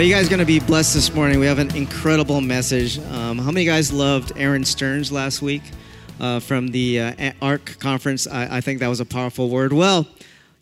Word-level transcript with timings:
Well, 0.00 0.06
you 0.06 0.14
guys 0.14 0.28
are 0.28 0.30
going 0.30 0.40
to 0.40 0.46
be 0.46 0.60
blessed 0.60 0.94
this 0.94 1.12
morning. 1.12 1.40
We 1.40 1.44
have 1.44 1.58
an 1.58 1.76
incredible 1.76 2.40
message. 2.40 2.98
Um, 2.98 3.36
how 3.36 3.50
many 3.50 3.66
guys 3.66 3.92
loved 3.92 4.32
Aaron 4.34 4.64
Stearns 4.64 5.12
last 5.12 5.42
week 5.42 5.60
uh, 6.18 6.40
from 6.40 6.68
the 6.68 7.00
uh, 7.00 7.32
ARC 7.42 7.78
conference? 7.78 8.26
I, 8.26 8.56
I, 8.56 8.60
think 8.62 8.80
that 8.80 8.88
was 8.88 9.00
a 9.00 9.04
powerful 9.04 9.50
word. 9.50 9.74
Well, 9.74 10.08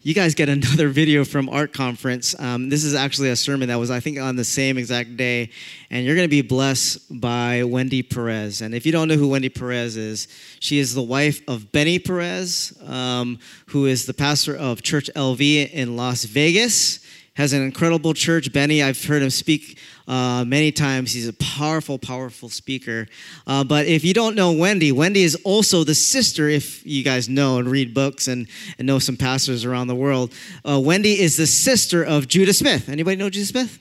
you 0.02 0.12
guys 0.12 0.34
get 0.34 0.48
another 0.48 0.88
video 0.88 1.24
from 1.24 1.48
ARC 1.50 1.72
conference. 1.72 2.34
Um, 2.40 2.68
this 2.68 2.82
is 2.82 2.96
actually 2.96 3.28
a 3.28 3.36
sermon 3.36 3.68
that 3.68 3.76
was, 3.76 3.92
I 3.92 4.00
think, 4.00 4.18
on 4.18 4.34
the 4.34 4.42
same 4.42 4.76
exact 4.76 5.16
day. 5.16 5.50
And 5.88 6.04
you're 6.04 6.16
going 6.16 6.26
to 6.26 6.28
be 6.28 6.42
blessed 6.42 7.20
by 7.20 7.62
Wendy 7.62 8.02
Perez. 8.02 8.60
And 8.60 8.74
if 8.74 8.84
you 8.84 8.90
don't 8.90 9.06
know 9.06 9.14
who 9.14 9.28
Wendy 9.28 9.50
Perez 9.50 9.96
is, 9.96 10.26
she 10.58 10.80
is 10.80 10.96
the 10.96 11.02
wife 11.02 11.42
of 11.46 11.70
Benny 11.70 12.00
Perez, 12.00 12.76
um, 12.84 13.38
who 13.66 13.86
is 13.86 14.04
the 14.04 14.14
pastor 14.14 14.56
of 14.56 14.82
Church 14.82 15.08
LV 15.14 15.70
in 15.70 15.96
Las 15.96 16.24
Vegas 16.24 17.04
has 17.38 17.52
an 17.52 17.62
incredible 17.62 18.12
church. 18.14 18.52
Benny, 18.52 18.82
I've 18.82 19.02
heard 19.02 19.22
him 19.22 19.30
speak 19.30 19.78
uh, 20.08 20.44
many 20.44 20.72
times. 20.72 21.12
He's 21.12 21.28
a 21.28 21.32
powerful, 21.34 21.96
powerful 21.96 22.48
speaker. 22.48 23.06
Uh, 23.46 23.62
but 23.62 23.86
if 23.86 24.04
you 24.04 24.12
don't 24.12 24.34
know 24.34 24.50
Wendy, 24.50 24.90
Wendy 24.90 25.22
is 25.22 25.36
also 25.44 25.84
the 25.84 25.94
sister, 25.94 26.48
if 26.48 26.84
you 26.84 27.04
guys 27.04 27.28
know 27.28 27.58
and 27.58 27.70
read 27.70 27.94
books 27.94 28.26
and, 28.26 28.48
and 28.76 28.88
know 28.88 28.98
some 28.98 29.16
pastors 29.16 29.64
around 29.64 29.86
the 29.86 29.94
world. 29.94 30.34
Uh, 30.68 30.80
Wendy 30.84 31.20
is 31.20 31.36
the 31.36 31.46
sister 31.46 32.04
of 32.04 32.26
Judah 32.26 32.52
Smith. 32.52 32.88
Anybody 32.88 33.14
know 33.14 33.30
Judah 33.30 33.46
Smith? 33.46 33.78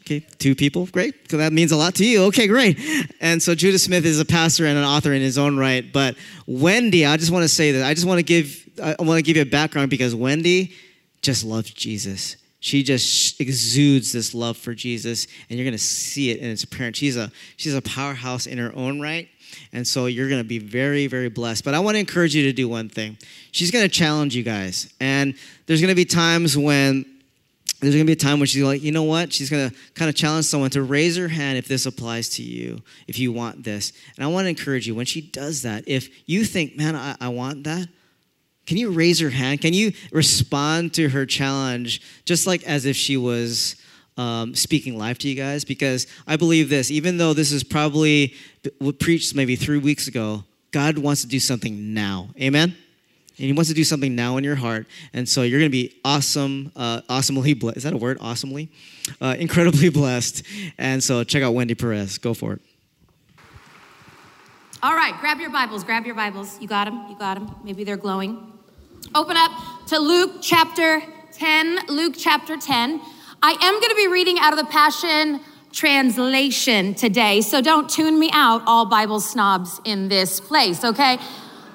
Okay, 0.00 0.26
two 0.38 0.56
people, 0.56 0.86
great. 0.86 1.22
Because 1.22 1.38
that 1.38 1.52
means 1.52 1.70
a 1.70 1.76
lot 1.76 1.94
to 1.96 2.04
you. 2.04 2.24
Okay, 2.24 2.48
great. 2.48 2.80
And 3.20 3.40
so 3.40 3.54
Judah 3.54 3.78
Smith 3.78 4.04
is 4.04 4.18
a 4.18 4.24
pastor 4.24 4.66
and 4.66 4.76
an 4.76 4.84
author 4.84 5.12
in 5.12 5.22
his 5.22 5.38
own 5.38 5.56
right. 5.56 5.84
But 5.92 6.16
Wendy, 6.48 7.06
I 7.06 7.16
just 7.16 7.30
want 7.30 7.44
to 7.44 7.48
say 7.48 7.72
that 7.72 7.84
I 7.84 7.94
just 7.94 8.08
want 8.08 8.18
to 8.18 8.24
give 8.24 8.68
I 8.82 8.96
want 8.98 9.18
to 9.18 9.22
give 9.22 9.36
you 9.36 9.42
a 9.42 9.46
background 9.46 9.90
because 9.90 10.16
Wendy 10.16 10.74
just 11.22 11.44
loves 11.44 11.70
Jesus 11.70 12.36
she 12.66 12.82
just 12.82 13.40
exudes 13.40 14.10
this 14.10 14.34
love 14.34 14.56
for 14.56 14.74
Jesus, 14.74 15.28
and 15.48 15.56
you're 15.56 15.64
going 15.64 15.70
to 15.70 15.78
see 15.78 16.32
it 16.32 16.40
in 16.40 16.50
its 16.50 16.64
appearance. 16.64 16.98
She's 16.98 17.16
a 17.16 17.30
she's 17.56 17.74
a 17.74 17.80
powerhouse 17.80 18.48
in 18.48 18.58
her 18.58 18.72
own 18.74 19.00
right, 19.00 19.28
and 19.72 19.86
so 19.86 20.06
you're 20.06 20.28
going 20.28 20.42
to 20.42 20.48
be 20.48 20.58
very 20.58 21.06
very 21.06 21.28
blessed. 21.28 21.62
But 21.62 21.74
I 21.74 21.78
want 21.78 21.94
to 21.94 22.00
encourage 22.00 22.34
you 22.34 22.42
to 22.42 22.52
do 22.52 22.68
one 22.68 22.88
thing. 22.88 23.18
She's 23.52 23.70
going 23.70 23.84
to 23.84 23.88
challenge 23.88 24.34
you 24.34 24.42
guys, 24.42 24.92
and 24.98 25.36
there's 25.66 25.80
going 25.80 25.92
to 25.92 25.94
be 25.94 26.04
times 26.04 26.58
when 26.58 27.04
there's 27.80 27.94
going 27.94 28.04
to 28.04 28.10
be 28.10 28.14
a 28.14 28.16
time 28.16 28.40
when 28.40 28.48
she's 28.48 28.64
like, 28.64 28.82
you 28.82 28.90
know 28.90 29.04
what? 29.04 29.32
She's 29.32 29.48
going 29.48 29.70
to 29.70 29.76
kind 29.94 30.08
of 30.08 30.16
challenge 30.16 30.46
someone 30.46 30.70
to 30.70 30.82
raise 30.82 31.16
her 31.18 31.28
hand 31.28 31.58
if 31.58 31.68
this 31.68 31.86
applies 31.86 32.30
to 32.30 32.42
you, 32.42 32.82
if 33.06 33.16
you 33.16 33.30
want 33.30 33.62
this. 33.62 33.92
And 34.16 34.24
I 34.24 34.26
want 34.26 34.46
to 34.46 34.48
encourage 34.48 34.88
you 34.88 34.96
when 34.96 35.06
she 35.06 35.20
does 35.20 35.62
that, 35.62 35.84
if 35.86 36.08
you 36.28 36.44
think, 36.44 36.76
man, 36.76 36.96
I, 36.96 37.14
I 37.20 37.28
want 37.28 37.62
that, 37.62 37.86
can 38.66 38.76
you 38.76 38.90
raise 38.90 39.20
your 39.20 39.30
hand? 39.30 39.60
Can 39.60 39.72
you 39.72 39.92
respond 40.10 40.92
to 40.94 41.08
her 41.08 41.24
challenge 41.24 42.02
just 42.24 42.46
like 42.46 42.64
as 42.64 42.84
if 42.84 42.96
she 42.96 43.16
was 43.16 43.76
um, 44.16 44.54
speaking 44.54 44.98
live 44.98 45.18
to 45.18 45.28
you 45.28 45.36
guys? 45.36 45.64
Because 45.64 46.08
I 46.26 46.36
believe 46.36 46.68
this, 46.68 46.90
even 46.90 47.16
though 47.16 47.32
this 47.32 47.52
is 47.52 47.62
probably 47.62 48.34
preached 48.98 49.36
maybe 49.36 49.54
three 49.54 49.78
weeks 49.78 50.08
ago, 50.08 50.44
God 50.72 50.98
wants 50.98 51.22
to 51.22 51.28
do 51.28 51.38
something 51.38 51.94
now. 51.94 52.30
Amen? 52.40 52.76
And 53.38 53.46
He 53.46 53.52
wants 53.52 53.68
to 53.68 53.74
do 53.74 53.84
something 53.84 54.16
now 54.16 54.36
in 54.36 54.42
your 54.42 54.56
heart. 54.56 54.88
And 55.12 55.28
so 55.28 55.42
you're 55.42 55.60
going 55.60 55.70
to 55.70 55.72
be 55.72 56.00
awesome, 56.04 56.72
uh, 56.74 57.02
awesomely 57.08 57.54
blessed. 57.54 57.76
Is 57.76 57.82
that 57.84 57.92
a 57.92 57.96
word? 57.96 58.18
Awesomely? 58.20 58.68
Uh, 59.20 59.36
incredibly 59.38 59.88
blessed. 59.90 60.42
And 60.76 61.02
so 61.04 61.22
check 61.22 61.44
out 61.44 61.54
Wendy 61.54 61.76
Perez. 61.76 62.18
Go 62.18 62.34
for 62.34 62.54
it. 62.54 62.60
All 64.82 64.94
right, 64.94 65.18
grab 65.20 65.40
your 65.40 65.50
Bibles, 65.50 65.84
grab 65.84 66.04
your 66.04 66.14
Bibles. 66.14 66.60
You 66.60 66.68
got 66.68 66.84
them, 66.84 67.06
you 67.08 67.16
got 67.16 67.38
them. 67.38 67.54
Maybe 67.64 67.82
they're 67.82 67.96
glowing. 67.96 68.55
Open 69.14 69.36
up 69.36 69.50
to 69.86 69.98
Luke 69.98 70.36
chapter 70.42 71.02
10. 71.32 71.86
Luke 71.88 72.14
chapter 72.16 72.56
10. 72.56 73.00
I 73.42 73.50
am 73.50 73.80
going 73.80 73.90
to 73.90 73.94
be 73.96 74.08
reading 74.08 74.38
out 74.38 74.52
of 74.52 74.58
the 74.58 74.64
Passion 74.66 75.40
Translation 75.72 76.94
today, 76.94 77.40
so 77.40 77.60
don't 77.60 77.88
tune 77.88 78.18
me 78.18 78.30
out, 78.32 78.62
all 78.66 78.86
Bible 78.86 79.20
snobs 79.20 79.80
in 79.84 80.08
this 80.08 80.40
place, 80.40 80.84
okay? 80.84 81.18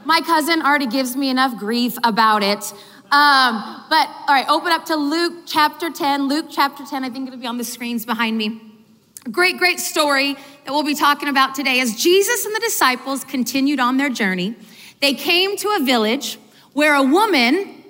My 0.06 0.22
cousin 0.22 0.62
already 0.62 0.88
gives 0.88 1.16
me 1.16 1.30
enough 1.30 1.58
grief 1.58 1.98
about 2.04 2.44
it. 2.44 2.74
Um, 3.12 3.84
but 3.90 4.08
all 4.28 4.36
right, 4.36 4.46
open 4.50 4.72
up 4.72 4.86
to 4.86 4.96
Luke 4.96 5.44
chapter 5.46 5.90
10. 5.90 6.28
Luke 6.28 6.48
chapter 6.50 6.86
10, 6.86 7.04
I 7.04 7.10
think 7.10 7.28
it'll 7.28 7.40
be 7.40 7.48
on 7.48 7.58
the 7.58 7.64
screens 7.64 8.06
behind 8.06 8.38
me. 8.38 8.62
Great, 9.31 9.58
great 9.58 9.80
story 9.80 10.34
that 10.34 10.72
we'll 10.72 10.84
be 10.84 10.96
talking 10.96 11.30
about 11.30 11.54
today. 11.54 11.80
As 11.80 11.96
Jesus 11.96 12.46
and 12.46 12.56
the 12.56 12.62
disciples 12.62 13.24
continued 13.24 13.80
on 13.80 13.98
their 13.98 14.10
journey, 14.10 14.56
they 15.00 15.14
came 15.14 15.58
to 15.58 15.70
a 15.80 15.84
village 15.84 16.40
where 16.74 16.96
a 16.96 17.04
woman 17.04 17.84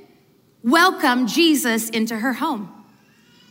welcomed 0.63 1.29
Jesus 1.29 1.89
into 1.89 2.17
her 2.17 2.33
home. 2.33 2.71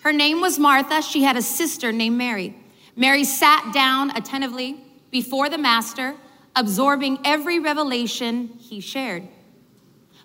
Her 0.02 0.12
name 0.12 0.40
was 0.40 0.58
Martha. 0.58 1.02
She 1.02 1.22
had 1.22 1.36
a 1.36 1.42
sister 1.42 1.92
named 1.92 2.16
Mary. 2.16 2.56
Mary 2.96 3.24
sat 3.24 3.72
down 3.72 4.16
attentively 4.16 4.80
before 5.10 5.48
the 5.48 5.58
Master, 5.58 6.14
absorbing 6.56 7.18
every 7.24 7.58
revelation 7.58 8.48
he 8.58 8.80
shared. 8.80 9.26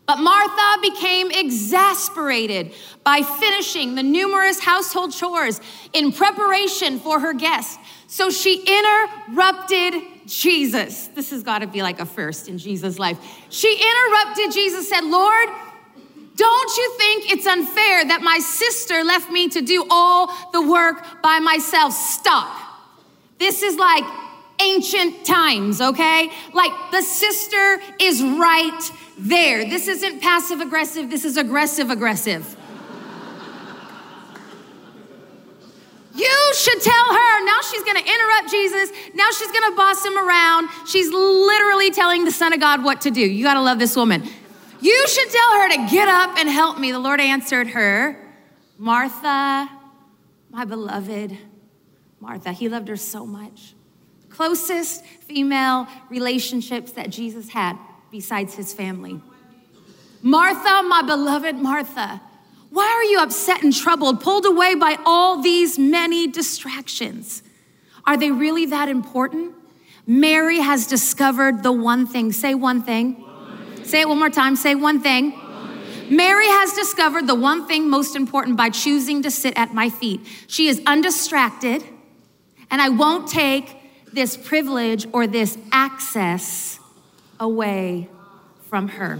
But 0.05 0.19
Martha 0.19 0.81
became 0.81 1.31
exasperated 1.31 2.73
by 3.03 3.23
finishing 3.23 3.95
the 3.95 4.03
numerous 4.03 4.59
household 4.59 5.11
chores 5.11 5.59
in 5.93 6.11
preparation 6.11 6.99
for 6.99 7.19
her 7.19 7.33
guest. 7.33 7.79
So 8.07 8.29
she 8.29 8.63
interrupted 8.63 9.95
Jesus. 10.27 11.07
This 11.07 11.31
has 11.31 11.43
got 11.43 11.59
to 11.59 11.67
be 11.67 11.81
like 11.81 11.99
a 11.99 12.05
first 12.05 12.47
in 12.47 12.57
Jesus' 12.57 12.99
life. 12.99 13.17
She 13.49 13.73
interrupted 13.73 14.51
Jesus, 14.51 14.89
said, 14.89 15.03
Lord, 15.03 15.49
don't 16.35 16.77
you 16.77 16.97
think 16.97 17.31
it's 17.31 17.47
unfair 17.47 18.05
that 18.05 18.21
my 18.21 18.39
sister 18.39 19.03
left 19.03 19.31
me 19.31 19.47
to 19.49 19.61
do 19.61 19.85
all 19.89 20.27
the 20.51 20.61
work 20.61 21.21
by 21.21 21.39
myself? 21.39 21.93
Stop. 21.93 22.49
This 23.37 23.61
is 23.61 23.77
like 23.77 24.03
ancient 24.61 25.25
times, 25.25 25.81
okay? 25.81 26.29
Like 26.53 26.71
the 26.91 27.01
sister 27.01 27.79
is 27.99 28.21
right 28.21 28.91
there. 29.17 29.65
This 29.65 29.87
isn't 29.87 30.21
passive 30.21 30.59
aggressive, 30.61 31.09
this 31.09 31.25
is 31.25 31.37
aggressive 31.37 31.89
aggressive. 31.89 32.57
You 36.15 36.53
should 36.53 36.81
tell 36.81 37.13
going 37.85 38.03
to 38.03 38.09
interrupt 38.09 38.51
Jesus. 38.51 38.91
Now 39.13 39.29
she's 39.31 39.51
going 39.51 39.69
to 39.71 39.75
boss 39.75 40.05
him 40.05 40.17
around. 40.17 40.69
She's 40.87 41.09
literally 41.11 41.91
telling 41.91 42.25
the 42.25 42.31
Son 42.31 42.53
of 42.53 42.59
God 42.59 42.83
what 42.83 43.01
to 43.01 43.11
do. 43.11 43.21
You 43.21 43.43
got 43.43 43.53
to 43.53 43.61
love 43.61 43.79
this 43.79 43.95
woman. 43.95 44.23
You 44.81 45.07
should 45.07 45.31
tell 45.31 45.53
her 45.61 45.69
to 45.69 45.87
get 45.89 46.07
up 46.07 46.37
and 46.37 46.49
help 46.49 46.79
me. 46.79 46.91
The 46.91 46.99
Lord 46.99 47.21
answered 47.21 47.67
her, 47.69 48.21
Martha, 48.77 49.69
my 50.49 50.65
beloved 50.65 51.37
Martha. 52.19 52.51
He 52.51 52.69
loved 52.69 52.87
her 52.87 52.97
so 52.97 53.25
much. 53.25 53.73
Closest 54.29 55.05
female 55.05 55.87
relationships 56.09 56.91
that 56.93 57.09
Jesus 57.09 57.49
had 57.49 57.77
besides 58.11 58.53
his 58.55 58.73
family. 58.73 59.21
Martha, 60.21 60.83
my 60.87 61.01
beloved 61.01 61.55
Martha. 61.55 62.21
Why 62.69 62.85
are 62.85 63.03
you 63.03 63.21
upset 63.21 63.63
and 63.63 63.73
troubled, 63.73 64.21
pulled 64.21 64.45
away 64.45 64.75
by 64.75 64.97
all 65.05 65.41
these 65.41 65.79
many 65.79 66.27
distractions? 66.27 67.43
Are 68.05 68.17
they 68.17 68.31
really 68.31 68.67
that 68.67 68.89
important? 68.89 69.55
Mary 70.07 70.59
has 70.59 70.85
discovered 70.85 71.63
the 71.63 71.71
one 71.71 72.05
thing. 72.05 72.31
Say 72.31 72.53
one 72.53 72.83
thing. 72.83 73.13
One 73.13 73.83
Say 73.85 74.01
it 74.01 74.09
one 74.09 74.19
more 74.19 74.29
time. 74.29 74.55
Say 74.55 74.75
one 74.75 75.01
thing. 75.01 75.31
one 75.31 76.15
Mary 76.15 76.47
has 76.47 76.73
discovered 76.73 77.25
the 77.25 77.35
one 77.35 77.67
thing 77.67 77.89
most 77.89 78.15
important 78.15 78.57
by 78.57 78.69
choosing 78.69 79.23
to 79.23 79.31
sit 79.31 79.57
at 79.57 79.73
my 79.73 79.89
feet. 79.89 80.21
She 80.47 80.67
is 80.67 80.81
undistracted, 80.85 81.83
and 82.69 82.81
I 82.81 82.89
won't 82.89 83.27
take 83.27 83.75
this 84.13 84.37
privilege 84.37 85.07
or 85.11 85.25
this 85.25 85.57
access 85.71 86.79
away 87.39 88.07
from 88.69 88.87
her. 88.89 89.19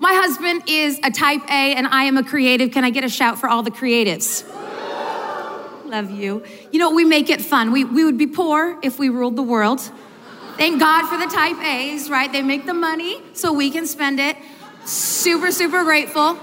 My 0.00 0.12
husband 0.14 0.62
is 0.68 1.00
a 1.02 1.10
type 1.10 1.42
A 1.46 1.74
and 1.74 1.86
I 1.86 2.04
am 2.04 2.16
a 2.18 2.22
creative. 2.22 2.70
Can 2.70 2.84
I 2.84 2.90
get 2.90 3.02
a 3.02 3.08
shout 3.08 3.38
for 3.38 3.48
all 3.48 3.64
the 3.64 3.70
creatives? 3.70 4.44
Love 5.88 6.10
you. 6.10 6.42
You 6.70 6.78
know, 6.78 6.90
we 6.90 7.04
make 7.04 7.30
it 7.30 7.40
fun. 7.40 7.72
We, 7.72 7.82
we 7.84 8.04
would 8.04 8.18
be 8.18 8.26
poor 8.26 8.78
if 8.82 8.98
we 8.98 9.08
ruled 9.08 9.36
the 9.36 9.42
world. 9.42 9.80
Thank 10.58 10.80
God 10.80 11.08
for 11.08 11.16
the 11.16 11.32
type 11.32 11.56
A's, 11.64 12.10
right? 12.10 12.30
They 12.30 12.42
make 12.42 12.66
the 12.66 12.74
money 12.74 13.22
so 13.32 13.52
we 13.52 13.70
can 13.70 13.86
spend 13.86 14.20
it. 14.20 14.36
Super, 14.84 15.50
super 15.50 15.84
grateful. 15.84 16.38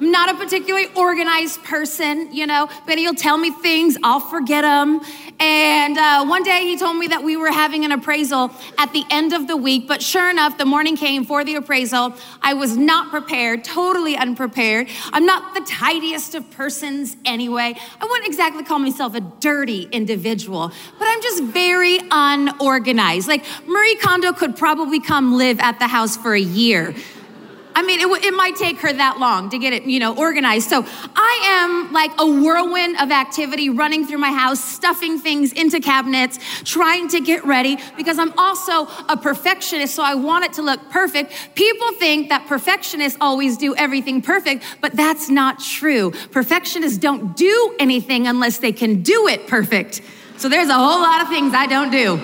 I'm 0.00 0.12
not 0.12 0.32
a 0.32 0.38
particularly 0.38 0.86
organized 0.94 1.64
person, 1.64 2.32
you 2.32 2.46
know, 2.46 2.68
but 2.86 2.98
he'll 2.98 3.14
tell 3.14 3.36
me 3.36 3.50
things, 3.50 3.96
I'll 4.04 4.20
forget 4.20 4.62
them. 4.62 5.00
And 5.40 5.98
uh, 5.98 6.24
one 6.26 6.44
day 6.44 6.62
he 6.62 6.76
told 6.76 6.96
me 6.96 7.08
that 7.08 7.22
we 7.24 7.36
were 7.36 7.50
having 7.50 7.84
an 7.84 7.90
appraisal 7.90 8.52
at 8.76 8.92
the 8.92 9.04
end 9.10 9.32
of 9.32 9.48
the 9.48 9.56
week, 9.56 9.88
but 9.88 10.00
sure 10.00 10.30
enough, 10.30 10.56
the 10.56 10.64
morning 10.64 10.96
came 10.96 11.24
for 11.24 11.44
the 11.44 11.56
appraisal. 11.56 12.14
I 12.42 12.54
was 12.54 12.76
not 12.76 13.10
prepared, 13.10 13.64
totally 13.64 14.16
unprepared. 14.16 14.88
I'm 15.12 15.26
not 15.26 15.54
the 15.54 15.60
tidiest 15.60 16.34
of 16.34 16.48
persons 16.50 17.16
anyway. 17.24 17.74
I 18.00 18.04
wouldn't 18.04 18.26
exactly 18.26 18.62
call 18.64 18.78
myself 18.78 19.14
a 19.14 19.20
dirty 19.20 19.88
individual, 19.90 20.72
but 20.98 21.08
I'm 21.08 21.22
just 21.22 21.42
very 21.44 21.98
unorganized. 22.10 23.26
Like 23.26 23.44
Marie 23.66 23.96
Kondo 23.96 24.32
could 24.32 24.56
probably 24.56 25.00
come 25.00 25.36
live 25.36 25.58
at 25.60 25.80
the 25.80 25.88
house 25.88 26.16
for 26.16 26.34
a 26.34 26.40
year 26.40 26.94
I 27.78 27.82
mean, 27.82 28.00
it, 28.00 28.24
it 28.24 28.34
might 28.34 28.56
take 28.56 28.80
her 28.80 28.92
that 28.92 29.20
long 29.20 29.50
to 29.50 29.58
get 29.58 29.72
it, 29.72 29.84
you 29.84 30.00
know, 30.00 30.12
organized. 30.16 30.68
So 30.68 30.84
I 31.14 31.40
am 31.62 31.92
like 31.92 32.10
a 32.18 32.26
whirlwind 32.26 32.96
of 33.00 33.12
activity 33.12 33.70
running 33.70 34.04
through 34.04 34.18
my 34.18 34.32
house, 34.32 34.58
stuffing 34.58 35.20
things 35.20 35.52
into 35.52 35.78
cabinets, 35.78 36.40
trying 36.64 37.06
to 37.10 37.20
get 37.20 37.44
ready 37.44 37.78
because 37.96 38.18
I'm 38.18 38.36
also 38.36 38.88
a 39.08 39.16
perfectionist. 39.16 39.94
So 39.94 40.02
I 40.02 40.16
want 40.16 40.44
it 40.44 40.54
to 40.54 40.62
look 40.62 40.90
perfect. 40.90 41.32
People 41.54 41.92
think 41.92 42.30
that 42.30 42.48
perfectionists 42.48 43.16
always 43.20 43.56
do 43.56 43.76
everything 43.76 44.22
perfect, 44.22 44.64
but 44.80 44.94
that's 44.94 45.30
not 45.30 45.60
true. 45.60 46.10
Perfectionists 46.32 46.98
don't 46.98 47.36
do 47.36 47.76
anything 47.78 48.26
unless 48.26 48.58
they 48.58 48.72
can 48.72 49.02
do 49.02 49.28
it 49.28 49.46
perfect. 49.46 50.02
So 50.36 50.48
there's 50.48 50.68
a 50.68 50.74
whole 50.74 51.00
lot 51.00 51.22
of 51.22 51.28
things 51.28 51.54
I 51.54 51.68
don't 51.68 51.92
do. 51.92 52.18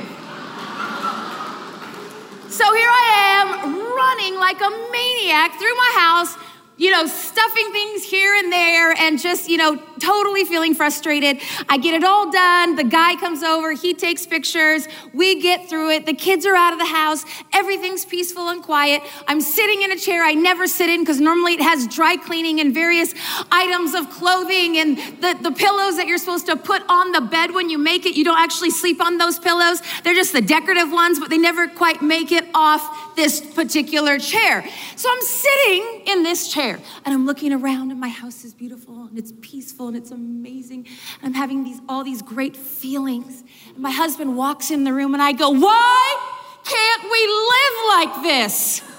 So 2.51 2.75
here 2.75 2.89
I 2.91 3.75
am 3.77 3.84
running 3.95 4.37
like 4.37 4.61
a 4.61 4.71
maniac 4.93 5.59
through 5.59 5.75
my 5.77 5.93
house, 5.97 6.37
you 6.77 6.91
know, 6.91 7.07
stuffing 7.07 7.71
things 7.71 8.03
here 8.03 8.35
and 8.35 8.53
there 8.53 8.93
and 8.99 9.21
just, 9.21 9.49
you 9.49 9.57
know, 9.57 9.81
totally 10.01 10.45
feeling 10.45 10.75
frustrated. 10.75 11.41
I 11.69 11.79
get 11.79 11.95
it 11.95 12.03
all 12.03 12.33
done. 12.33 12.75
The 12.75 12.83
guy 12.83 13.15
comes 13.15 13.45
over, 13.45 13.73
he 13.73 13.95
takes 13.95 14.27
pictures. 14.27 14.89
We 15.13 15.41
get 15.41 15.69
through 15.69 15.91
it. 15.91 16.05
The 16.05 16.15
kids 16.15 16.45
are 16.47 16.57
out 16.57 16.73
of 16.73 16.81
the 16.81 16.87
house. 16.87 17.25
Everything's 17.53 18.05
peaceful 18.05 18.49
and 18.49 18.61
quiet. 18.61 19.03
I'm 19.29 19.41
sitting 19.41 19.83
in 19.83 19.93
a 19.93 19.97
chair 19.97 20.25
I 20.25 20.35
never 20.35 20.67
sit 20.67 20.91
in 20.91 21.01
because 21.03 21.21
normally 21.21 21.55
it 21.55 21.63
has 21.63 21.87
dry 21.87 22.17
cleaning 22.17 22.59
and 22.61 22.75
various 22.75 23.15
items 23.53 23.95
of 23.95 24.11
clothing 24.11 24.77
and 24.77 24.99
the, 24.99 25.39
the 25.41 25.53
pillows 25.53 25.97
that 25.97 26.09
you're 26.09 26.19
supposed 26.19 26.47
to 26.47 26.57
put 26.57 26.83
on 26.89 27.13
the 27.13 27.21
bed 27.21 27.55
when 27.55 27.71
you 27.71 27.79
make 27.79 28.05
it. 28.05 28.17
You 28.17 28.25
don't 28.25 28.41
actually 28.41 28.71
sleep 28.71 29.01
on 29.01 29.19
those 29.19 29.39
pillows. 29.39 29.81
They're 30.03 30.15
just 30.15 30.33
the 30.33 30.43
decorative 30.43 30.91
ones, 30.91 31.21
but 31.21 31.31
they 31.31 31.39
never 31.39 31.69
quite 31.69 32.03
make 32.03 32.33
it 32.33 32.47
off 32.53 33.14
this 33.17 33.41
particular 33.41 34.19
chair. 34.19 34.65
So 34.97 35.11
I'm 35.11 35.23
sitting 35.23 36.03
in 36.07 36.23
this 36.23 36.49
chair. 36.53 36.79
And 37.05 37.15
I'm 37.15 37.27
looking 37.27 37.53
around 37.53 37.91
and 37.91 38.01
my 38.01 38.09
house 38.09 38.45
is 38.45 38.55
beautiful 38.55 39.07
and 39.07 39.19
it's 39.19 39.33
peaceful 39.41 39.89
and 39.89 39.97
it's 39.97 40.11
amazing. 40.11 40.87
And 41.23 41.29
I'm 41.29 41.35
having 41.35 41.65
these 41.65 41.81
all 41.89 42.05
these 42.05 42.23
great 42.23 42.57
feelings. 42.57 43.43
And 43.69 43.79
my 43.79 43.91
husband 43.91 44.37
walks 44.37 44.71
in 44.71 44.85
the 44.85 44.93
room 44.93 45.15
and 45.15 45.23
I 45.23 45.33
go, 45.33 45.51
"Why 45.51 46.17
can't 46.65 47.03
we 47.05 47.27
live 47.27 47.75
like 47.89 48.23
this?" 48.23 48.83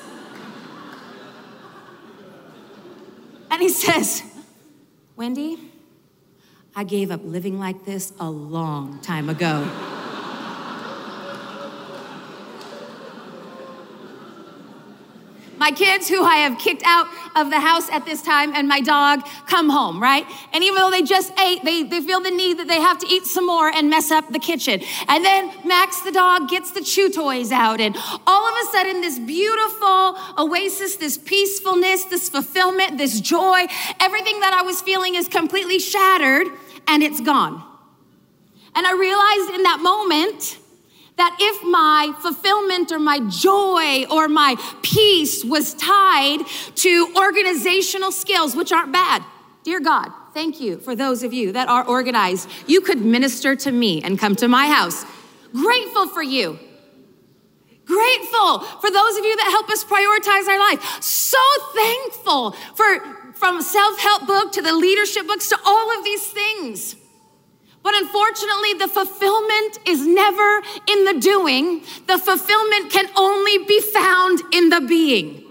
And 3.52 3.62
he 3.62 3.70
says, 3.70 4.24
"Wendy, 5.16 5.72
I 6.76 6.84
gave 6.84 7.10
up 7.12 7.22
living 7.24 7.58
like 7.58 7.86
this 7.86 8.12
a 8.20 8.30
long 8.30 9.00
time 9.00 9.30
ago." 9.30 9.95
My 15.66 15.72
kids, 15.72 16.08
who 16.08 16.24
I 16.24 16.36
have 16.36 16.60
kicked 16.60 16.84
out 16.86 17.08
of 17.36 17.50
the 17.50 17.60
house 17.60 17.90
at 17.90 18.06
this 18.06 18.22
time, 18.22 18.54
and 18.54 18.68
my 18.68 18.82
dog 18.82 19.26
come 19.48 19.68
home, 19.68 20.00
right? 20.00 20.24
And 20.54 20.64
even 20.64 20.76
though 20.76 20.92
they 20.92 21.02
just 21.02 21.34
ate, 21.40 21.64
they, 21.64 21.82
they 21.82 22.02
feel 22.02 22.22
the 22.22 22.30
need 22.30 22.60
that 22.60 22.68
they 22.68 22.80
have 22.80 23.00
to 23.00 23.08
eat 23.08 23.26
some 23.26 23.48
more 23.48 23.70
and 23.70 23.90
mess 23.90 24.12
up 24.12 24.32
the 24.32 24.38
kitchen. 24.38 24.82
And 25.08 25.26
then 25.26 25.52
Max, 25.66 26.02
the 26.02 26.12
dog, 26.12 26.50
gets 26.50 26.70
the 26.70 26.84
chew 26.84 27.10
toys 27.12 27.52
out. 27.52 27.82
And 27.82 27.98
all 28.28 28.48
of 28.48 28.54
a 28.62 28.72
sudden, 28.74 29.02
this 29.02 29.18
beautiful 29.18 30.16
oasis, 30.38 30.98
this 30.98 31.18
peacefulness, 31.18 32.06
this 32.06 32.30
fulfillment, 32.30 33.00
this 33.00 33.20
joy, 33.20 33.66
everything 34.00 34.42
that 34.42 34.54
I 34.54 34.62
was 34.62 34.84
feeling 34.84 35.16
is 35.16 35.28
completely 35.28 35.80
shattered 35.80 36.46
and 36.88 37.02
it's 37.02 37.22
gone. 37.22 37.64
And 38.76 38.86
I 38.86 38.94
realized 38.94 39.56
in 39.56 39.64
that 39.64 39.80
moment, 39.82 40.60
that 41.18 41.38
if 41.40 41.64
my 41.64 42.14
fulfillment 42.22 42.92
or 42.92 43.00
my 43.00 43.20
joy 43.30 44.06
or 44.12 44.28
my 44.28 44.56
peace 44.82 45.44
was 45.44 45.74
tied 45.76 46.40
to 46.76 47.14
organizational 47.16 48.12
skills, 48.12 48.56
which 48.56 48.72
aren't 48.72 48.92
bad, 48.92 49.24
dear 49.64 49.80
God, 49.80 50.10
thank 50.34 50.60
you 50.60 50.78
for 50.78 50.96
those 50.96 51.24
of 51.24 51.34
you 51.34 51.54
that 51.54 51.70
are 51.70 51.88
organized. 51.88 52.50
You 52.68 52.82
could 52.82 53.00
minister 53.00 53.56
to 53.56 53.72
me 53.72 54.02
and 54.04 54.20
come 54.20 54.36
to 54.38 54.48
my 54.48 54.68
house. 54.68 55.06
Grateful 55.54 56.08
for 56.10 56.22
you. 56.22 56.60
Grateful 57.86 58.60
for 58.60 58.90
those 58.92 59.18
of 59.18 59.24
you 59.26 59.36
that 59.38 59.50
help 59.52 59.70
us 59.70 59.84
prioritize 59.84 60.48
our 60.50 60.60
life. 60.60 61.04
So 61.04 61.38
thankful 61.74 62.52
for 62.76 63.32
from 63.36 63.62
self-help 63.62 64.28
book 64.28 64.52
to 64.54 64.62
the 64.62 64.74
leadership 64.74 65.28
books 65.28 65.50
to 65.50 65.58
all 65.66 65.98
of 65.98 66.04
these 66.04 66.26
things. 66.28 66.96
But 67.86 67.94
unfortunately, 67.98 68.74
the 68.74 68.88
fulfillment 68.88 69.78
is 69.86 70.08
never 70.08 70.64
in 70.88 71.06
the 71.06 71.20
doing. 71.20 71.82
The 72.08 72.18
fulfillment 72.18 72.92
can 72.92 73.06
only 73.16 73.60
be 73.60 73.80
found 73.80 74.42
in 74.52 74.70
the 74.70 74.82
being. 74.82 75.44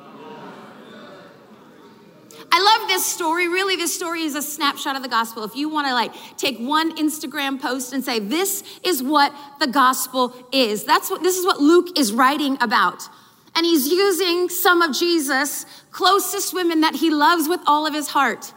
I 2.50 2.60
love 2.60 2.88
this 2.88 3.06
story. 3.06 3.46
Really, 3.46 3.76
this 3.76 3.94
story 3.94 4.22
is 4.22 4.34
a 4.34 4.42
snapshot 4.42 4.96
of 4.96 5.04
the 5.04 5.08
gospel. 5.08 5.44
If 5.44 5.54
you 5.54 5.68
want 5.68 5.86
to 5.86 5.94
like 5.94 6.12
take 6.36 6.58
one 6.58 6.96
Instagram 6.96 7.62
post 7.62 7.92
and 7.92 8.04
say, 8.04 8.18
this 8.18 8.64
is 8.82 9.00
what 9.00 9.32
the 9.60 9.68
gospel 9.68 10.34
is, 10.50 10.82
that's 10.82 11.10
what 11.12 11.22
this 11.22 11.36
is 11.36 11.46
what 11.46 11.60
Luke 11.60 11.96
is 11.96 12.12
writing 12.12 12.58
about. 12.60 13.08
And 13.54 13.64
he's 13.64 13.86
using 13.86 14.48
some 14.48 14.82
of 14.82 14.92
Jesus' 14.92 15.66
closest 15.92 16.52
women 16.52 16.80
that 16.80 16.96
he 16.96 17.10
loves 17.10 17.48
with 17.48 17.60
all 17.64 17.86
of 17.86 17.94
his 17.94 18.08
heart. 18.08 18.52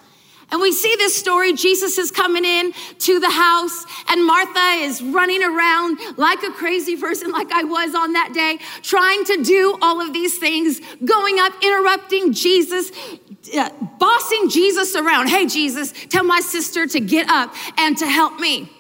And 0.49 0.61
we 0.61 0.71
see 0.71 0.95
this 0.95 1.15
story. 1.17 1.53
Jesus 1.53 1.97
is 1.97 2.09
coming 2.09 2.45
in 2.45 2.71
to 2.99 3.19
the 3.19 3.29
house, 3.29 3.85
and 4.07 4.25
Martha 4.25 4.83
is 4.83 5.01
running 5.01 5.43
around 5.43 5.99
like 6.17 6.41
a 6.43 6.51
crazy 6.51 6.95
person, 6.95 7.31
like 7.31 7.51
I 7.51 7.63
was 7.63 7.93
on 7.93 8.13
that 8.13 8.33
day, 8.33 8.59
trying 8.81 9.25
to 9.25 9.43
do 9.43 9.77
all 9.81 9.99
of 9.99 10.13
these 10.13 10.37
things, 10.37 10.79
going 11.03 11.39
up, 11.39 11.51
interrupting 11.61 12.31
Jesus, 12.31 12.91
uh, 13.57 13.69
bossing 13.99 14.49
Jesus 14.49 14.95
around. 14.95 15.27
Hey, 15.27 15.47
Jesus, 15.47 15.91
tell 16.09 16.23
my 16.23 16.39
sister 16.39 16.87
to 16.87 16.99
get 17.01 17.29
up 17.29 17.53
and 17.77 17.97
to 17.97 18.07
help 18.07 18.39
me. 18.39 18.71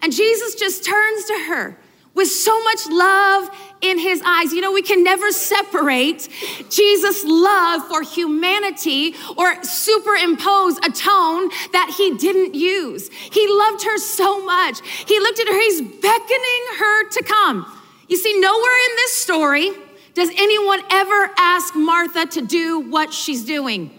And 0.00 0.12
Jesus 0.12 0.54
just 0.54 0.84
turns 0.84 1.24
to 1.26 1.44
her 1.48 1.78
with 2.14 2.28
so 2.28 2.62
much 2.62 2.86
love 2.88 3.50
in 3.80 3.98
his 3.98 4.22
eyes. 4.24 4.52
You 4.52 4.60
know, 4.60 4.72
we 4.72 4.82
can 4.82 5.02
never 5.04 5.30
separate 5.32 6.28
Jesus' 6.70 7.24
love 7.24 7.86
for 7.88 8.02
humanity 8.02 9.14
or 9.36 9.62
superimpose 9.62 10.78
a 10.78 10.90
tone 10.90 11.48
that 11.72 11.94
he 11.96 12.16
didn't 12.16 12.54
use. 12.54 13.08
He 13.08 13.46
loved 13.48 13.84
her 13.84 13.98
so 13.98 14.44
much. 14.44 14.80
He 15.06 15.18
looked 15.20 15.40
at 15.40 15.48
her, 15.48 15.60
he's 15.60 15.82
beckoning 15.82 16.64
her 16.78 17.08
to 17.10 17.24
come. 17.24 17.80
You 18.08 18.16
see, 18.16 18.38
nowhere 18.38 18.90
in 18.90 18.96
this 18.96 19.12
story 19.12 19.70
does 20.14 20.30
anyone 20.36 20.80
ever 20.90 21.30
ask 21.36 21.74
Martha 21.74 22.26
to 22.26 22.46
do 22.46 22.80
what 22.80 23.12
she's 23.12 23.44
doing. 23.44 23.90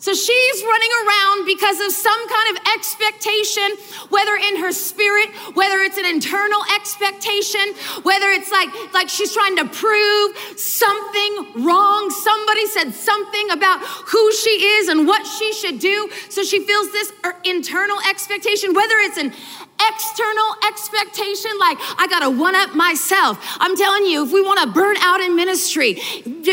So 0.00 0.14
she's 0.14 0.62
running 0.62 0.90
around 1.04 1.44
because 1.44 1.78
of 1.80 1.92
some 1.92 2.28
kind 2.28 2.56
of 2.56 2.62
expectation, 2.74 3.68
whether 4.08 4.34
in 4.34 4.56
her 4.56 4.72
spirit, 4.72 5.28
whether 5.52 5.76
it's 5.80 5.98
an 5.98 6.06
internal 6.06 6.62
expectation, 6.74 7.74
whether 8.02 8.30
it's 8.30 8.50
like, 8.50 8.70
like 8.94 9.10
she's 9.10 9.34
trying 9.34 9.56
to 9.56 9.66
prove 9.66 10.36
something 10.56 11.64
wrong. 11.66 12.08
Somebody 12.08 12.66
said 12.68 12.94
something 12.94 13.50
about 13.50 13.80
who 13.84 14.32
she 14.32 14.64
is 14.80 14.88
and 14.88 15.06
what 15.06 15.26
she 15.26 15.52
should 15.52 15.78
do. 15.78 16.08
So 16.30 16.44
she 16.44 16.64
feels 16.64 16.90
this 16.92 17.12
er, 17.22 17.36
internal 17.44 17.98
expectation, 18.08 18.72
whether 18.72 18.94
it's 19.00 19.18
an 19.18 19.34
external 19.88 20.50
expectation, 20.68 21.50
like 21.58 21.78
I 21.98 22.06
gotta 22.08 22.30
one 22.30 22.54
up 22.54 22.74
myself. 22.74 23.38
I'm 23.58 23.76
telling 23.76 24.06
you, 24.06 24.24
if 24.24 24.32
we 24.32 24.42
wanna 24.42 24.66
burn 24.66 24.96
out 24.98 25.20
in 25.20 25.36
ministry, 25.36 25.94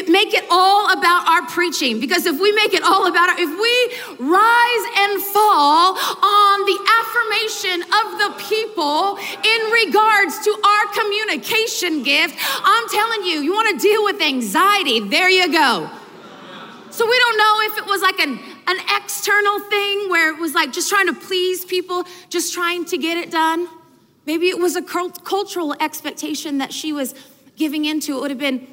make 0.07 0.33
it 0.33 0.45
all 0.49 0.91
about 0.91 1.27
our 1.27 1.45
preaching. 1.47 1.99
Because 1.99 2.25
if 2.25 2.39
we 2.39 2.51
make 2.53 2.73
it 2.73 2.83
all 2.83 3.07
about 3.07 3.29
our, 3.29 3.35
if 3.39 3.51
we 3.51 3.73
rise 4.19 4.85
and 4.97 5.21
fall 5.23 5.97
on 5.97 6.55
the 6.65 6.79
affirmation 6.99 7.83
of 7.83 8.05
the 8.21 8.31
people 8.49 9.17
in 9.17 9.61
regards 9.71 10.39
to 10.43 10.51
our 10.63 10.85
communication 10.93 12.03
gift, 12.03 12.35
I'm 12.63 12.87
telling 12.89 13.23
you, 13.23 13.41
you 13.41 13.53
wanna 13.53 13.77
deal 13.79 14.03
with 14.03 14.21
anxiety, 14.21 14.99
there 15.01 15.29
you 15.29 15.51
go. 15.51 15.89
So 16.89 17.07
we 17.07 17.19
don't 17.19 17.37
know 17.37 17.61
if 17.61 17.77
it 17.77 17.85
was 17.85 18.01
like 18.01 18.19
an 18.19 18.39
an 18.67 18.77
external 18.97 19.59
thing 19.61 20.09
where 20.09 20.33
it 20.33 20.39
was 20.39 20.53
like 20.53 20.73
just 20.73 20.89
trying 20.89 21.07
to 21.07 21.13
please 21.13 21.63
people, 21.65 22.03
just 22.29 22.53
trying 22.53 22.85
to 22.85 22.97
get 22.97 23.17
it 23.17 23.31
done. 23.31 23.67
Maybe 24.25 24.49
it 24.49 24.59
was 24.59 24.75
a 24.75 24.81
cultural 24.81 25.73
expectation 25.79 26.57
that 26.57 26.73
she 26.73 26.91
was 26.91 27.15
giving 27.55 27.85
into. 27.85 28.17
It 28.17 28.21
would 28.21 28.31
have 28.31 28.39
been 28.39 28.67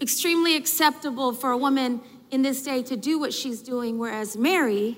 extremely 0.00 0.56
acceptable 0.56 1.32
for 1.32 1.50
a 1.50 1.56
woman 1.56 2.00
in 2.30 2.42
this 2.42 2.62
day 2.62 2.82
to 2.84 2.96
do 2.96 3.18
what 3.18 3.34
she's 3.34 3.60
doing, 3.62 3.98
whereas 3.98 4.36
Mary, 4.36 4.96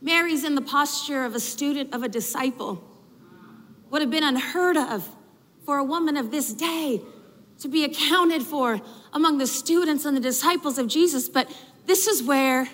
Mary's 0.00 0.44
in 0.44 0.54
the 0.54 0.62
posture 0.62 1.24
of 1.24 1.34
a 1.34 1.40
student, 1.40 1.94
of 1.94 2.02
a 2.02 2.08
disciple. 2.08 2.84
Would 3.90 4.02
have 4.02 4.10
been 4.10 4.24
unheard 4.24 4.76
of 4.76 5.08
for 5.64 5.78
a 5.78 5.84
woman 5.84 6.16
of 6.18 6.30
this 6.30 6.52
day 6.52 7.00
to 7.60 7.68
be 7.68 7.84
accounted 7.84 8.42
for 8.42 8.80
among 9.12 9.38
the 9.38 9.46
students 9.46 10.04
and 10.04 10.16
the 10.16 10.20
disciples 10.20 10.78
of 10.78 10.86
Jesus, 10.86 11.28
but 11.28 11.50
this 11.86 12.06
is 12.06 12.22
where 12.22 12.68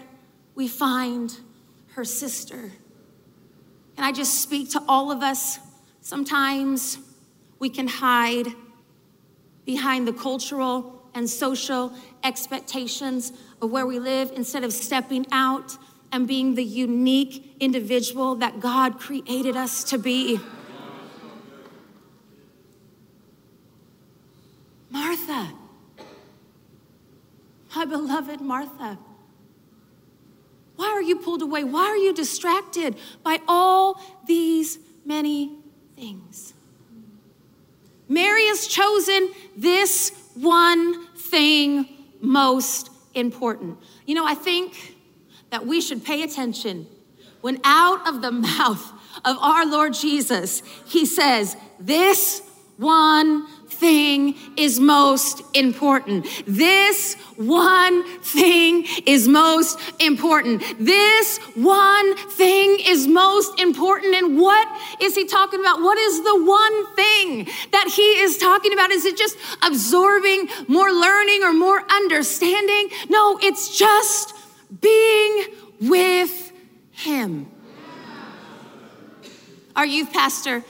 we 0.55 0.69
find 0.69 1.37
her 1.95 2.05
sister. 2.05 2.73
And 3.97 4.07
I 4.07 4.13
just 4.13 4.41
speak 4.41 4.71
to 4.71 4.83
all 4.89 5.11
of 5.11 5.23
us? 5.23 5.59
Sometimes 6.01 6.99
we 7.59 7.69
can 7.69 7.89
hide 7.89 8.47
behind 9.67 10.09
the 10.09 10.13
cultural 10.13 11.03
and 11.15 11.29
social 11.29 11.93
expectations 12.25 13.33
of 13.61 13.71
where 13.71 13.87
we 13.87 13.99
live 13.99 14.33
instead 14.35 14.65
of 14.65 14.73
stepping 14.73 15.27
out 15.33 15.77
and 16.13 16.27
being 16.27 16.55
the 16.55 16.65
unique 16.65 17.57
individual 17.61 18.37
that 18.37 18.61
God 18.61 18.99
created 18.99 19.57
us 19.57 19.85
to 19.85 19.99
be. 19.99 20.41
Martha, 24.91 25.53
my 27.75 27.85
beloved 27.85 28.41
Martha, 28.41 28.99
why 30.77 30.87
are 30.87 31.03
you 31.03 31.17
pulled 31.17 31.43
away? 31.43 31.63
Why 31.63 31.85
are 31.85 31.97
you 31.97 32.13
distracted 32.13 32.97
by 33.23 33.41
all 33.47 34.01
these 34.27 34.79
many 35.05 35.59
things? 35.95 36.55
Mary 38.09 38.47
has 38.47 38.67
chosen 38.67 39.31
this 39.57 40.13
one 40.35 41.07
thing 41.17 41.89
most 42.21 42.91
important. 43.15 43.79
You 44.07 44.15
know, 44.15 44.27
I 44.27 44.35
think 44.35 44.97
that 45.51 45.67
we 45.67 45.81
should 45.81 46.05
pay 46.05 46.23
attention 46.23 46.87
when 47.41 47.61
out 47.65 48.09
of 48.09 48.23
the 48.23 48.31
mouth 48.33 48.93
of 49.25 49.37
our 49.39 49.67
Lord 49.67 49.95
Jesus, 49.95 50.63
he 50.87 51.07
says, 51.07 51.57
This 51.79 52.43
one 52.77 53.47
thing 53.81 54.37
is 54.57 54.79
most 54.79 55.43
important. 55.55 56.27
This 56.47 57.15
one 57.37 58.05
thing 58.21 58.87
is 59.07 59.27
most 59.27 59.79
important. 59.99 60.63
This 60.79 61.39
one 61.57 62.15
thing 62.17 62.79
is 62.87 63.07
most 63.07 63.59
important. 63.59 64.15
And 64.15 64.39
what 64.39 64.69
is 65.01 65.17
he 65.17 65.25
talking 65.27 65.61
about? 65.61 65.81
What 65.81 65.97
is 65.99 66.23
the 66.23 66.45
one 66.45 66.95
thing 66.95 67.49
that 67.73 67.89
he 67.89 68.09
is 68.21 68.37
talking 68.37 68.75
about? 68.75 68.91
Is 68.91 69.07
it 69.07 69.17
just 69.17 69.39
absorbing 69.63 70.49
more 70.69 70.93
learning 70.93 71.43
or 71.43 71.55
more 71.55 71.83
understanding? 71.91 72.91
No, 73.09 73.39
it's 73.43 73.77
just 73.77 74.35
being 74.81 75.47
with 75.81 76.53
him. 76.93 77.51
Our 79.75 79.87
youth 79.87 80.13
pastor, 80.13 80.63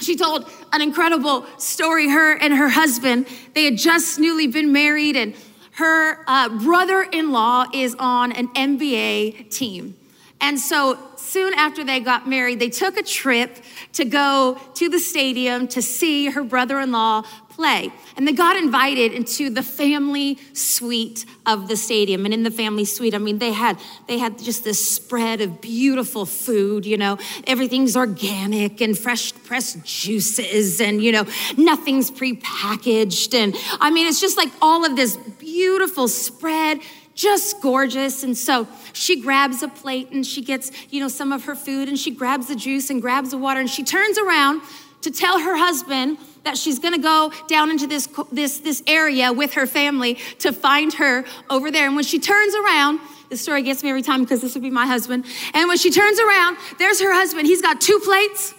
she 0.00 0.16
told 0.16 0.50
an 0.72 0.80
incredible 0.80 1.44
story. 1.58 2.08
Her 2.08 2.36
and 2.36 2.54
her 2.54 2.68
husband, 2.68 3.26
they 3.54 3.64
had 3.64 3.76
just 3.76 4.18
newly 4.18 4.46
been 4.46 4.72
married, 4.72 5.16
and 5.16 5.34
her 5.72 6.24
uh, 6.26 6.48
brother 6.48 7.02
in 7.02 7.30
law 7.30 7.66
is 7.72 7.94
on 7.98 8.32
an 8.32 8.48
NBA 8.48 9.50
team. 9.50 9.97
And 10.40 10.58
so 10.58 10.98
soon 11.16 11.52
after 11.54 11.84
they 11.84 12.00
got 12.00 12.28
married, 12.28 12.58
they 12.60 12.70
took 12.70 12.96
a 12.96 13.02
trip 13.02 13.56
to 13.94 14.04
go 14.04 14.58
to 14.74 14.88
the 14.88 14.98
stadium 14.98 15.68
to 15.68 15.82
see 15.82 16.26
her 16.30 16.44
brother 16.44 16.78
in 16.80 16.92
law 16.92 17.24
play. 17.58 17.90
And 18.16 18.26
they 18.26 18.32
got 18.32 18.56
invited 18.56 19.12
into 19.12 19.50
the 19.50 19.64
family 19.64 20.38
suite 20.52 21.26
of 21.44 21.66
the 21.66 21.76
stadium. 21.76 22.24
And 22.24 22.32
in 22.32 22.44
the 22.44 22.52
family 22.52 22.84
suite, 22.84 23.14
I 23.14 23.18
mean, 23.18 23.38
they 23.38 23.52
had 23.52 23.78
they 24.06 24.16
had 24.16 24.38
just 24.38 24.62
this 24.62 24.82
spread 24.88 25.40
of 25.40 25.60
beautiful 25.60 26.24
food, 26.24 26.86
you 26.86 26.96
know, 26.96 27.18
everything's 27.48 27.96
organic 27.96 28.80
and 28.80 28.96
fresh 28.96 29.34
pressed 29.42 29.84
juices, 29.84 30.80
and 30.80 31.02
you 31.02 31.10
know, 31.10 31.26
nothing's 31.56 32.12
prepackaged. 32.12 33.34
And 33.34 33.56
I 33.80 33.90
mean, 33.90 34.06
it's 34.06 34.20
just 34.20 34.36
like 34.36 34.50
all 34.62 34.84
of 34.84 34.94
this 34.94 35.16
beautiful 35.16 36.06
spread 36.06 36.78
just 37.18 37.60
gorgeous. 37.60 38.22
And 38.22 38.38
so 38.38 38.68
she 38.92 39.20
grabs 39.20 39.62
a 39.64 39.68
plate 39.68 40.10
and 40.12 40.24
she 40.24 40.40
gets, 40.40 40.70
you 40.90 41.00
know, 41.00 41.08
some 41.08 41.32
of 41.32 41.44
her 41.44 41.56
food 41.56 41.88
and 41.88 41.98
she 41.98 42.12
grabs 42.12 42.46
the 42.46 42.54
juice 42.54 42.90
and 42.90 43.02
grabs 43.02 43.32
the 43.32 43.38
water 43.38 43.58
and 43.58 43.68
she 43.68 43.82
turns 43.82 44.16
around 44.18 44.62
to 45.02 45.10
tell 45.10 45.40
her 45.40 45.56
husband 45.56 46.16
that 46.44 46.56
she's 46.56 46.78
going 46.78 46.94
to 46.94 47.00
go 47.00 47.32
down 47.48 47.70
into 47.70 47.88
this, 47.88 48.08
this, 48.30 48.60
this 48.60 48.84
area 48.86 49.32
with 49.32 49.54
her 49.54 49.66
family 49.66 50.14
to 50.38 50.52
find 50.52 50.94
her 50.94 51.24
over 51.50 51.72
there. 51.72 51.86
And 51.86 51.96
when 51.96 52.04
she 52.04 52.20
turns 52.20 52.54
around, 52.54 53.00
this 53.30 53.42
story 53.42 53.62
gets 53.62 53.82
me 53.82 53.90
every 53.90 54.02
time 54.02 54.22
because 54.22 54.40
this 54.40 54.54
would 54.54 54.62
be 54.62 54.70
my 54.70 54.86
husband. 54.86 55.26
And 55.54 55.68
when 55.68 55.76
she 55.76 55.90
turns 55.90 56.20
around, 56.20 56.56
there's 56.78 57.00
her 57.00 57.12
husband. 57.12 57.46
He's 57.46 57.60
got 57.60 57.80
two 57.80 57.98
plates. 58.04 58.54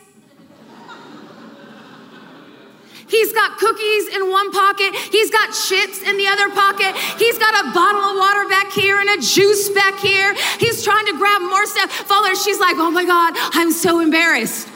He's 3.10 3.34
got 3.34 3.58
cookies 3.58 4.08
in 4.16 4.30
one 4.30 4.52
pocket. 4.52 4.94
He's 4.94 5.32
got 5.32 5.50
chips 5.50 6.02
in 6.02 6.18
the 6.18 6.28
other 6.28 6.50
pocket. 6.50 6.96
He's 7.18 7.38
got 7.38 7.66
a 7.66 7.74
bottle 7.74 8.02
of 8.02 8.18
water 8.18 8.48
back 8.48 8.72
here 8.72 9.00
and 9.00 9.10
a 9.10 9.18
juice 9.22 9.70
back 9.70 10.00
here. 10.00 10.36
He's 10.60 10.84
trying 10.84 11.06
to 11.08 11.18
grab 11.18 11.42
more 11.42 11.66
stuff. 11.66 11.92
Father, 11.92 12.36
she's 12.36 12.60
like, 12.60 12.76
oh 12.78 12.92
my 12.92 13.06
God, 13.06 13.34
I'm 13.36 13.72
so 13.72 14.00
embarrassed. 14.00 14.68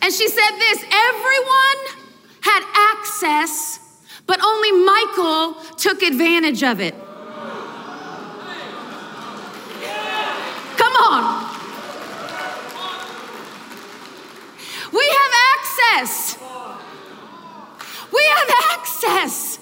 And 0.00 0.12
she 0.14 0.28
said 0.28 0.50
this 0.58 0.84
everyone 0.90 1.78
had 2.40 2.62
access, 2.94 3.78
but 4.26 4.42
only 4.42 4.72
Michael 4.72 5.54
took 5.76 6.02
advantage 6.02 6.62
of 6.62 6.80
it. 6.80 6.94
Come 10.78 10.92
on. 10.96 11.44
We 14.92 15.04
have 15.04 15.32
access. 15.58 16.38
We 18.10 18.17
have 18.28 18.50
access. 18.78 19.58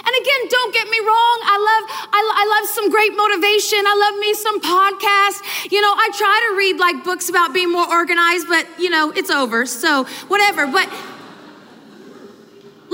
And 0.00 0.16
again, 0.16 0.48
don't 0.48 0.72
get 0.72 0.88
me 0.88 0.98
wrong. 1.00 1.38
I 1.44 1.56
love, 1.60 1.84
I, 2.12 2.20
I, 2.34 2.44
love 2.58 2.68
some 2.70 2.90
great 2.90 3.14
motivation. 3.14 3.78
I 3.84 3.94
love 4.00 4.18
me 4.18 4.32
some 4.32 4.60
podcasts. 4.60 5.70
You 5.70 5.80
know, 5.82 5.92
I 5.92 6.10
try 6.16 6.48
to 6.48 6.56
read 6.56 6.78
like 6.78 7.04
books 7.04 7.28
about 7.28 7.52
being 7.52 7.70
more 7.70 7.88
organized, 7.88 8.48
but 8.48 8.66
you 8.78 8.88
know, 8.88 9.10
it's 9.10 9.30
over. 9.30 9.66
So 9.66 10.04
whatever. 10.28 10.66
But 10.66 10.88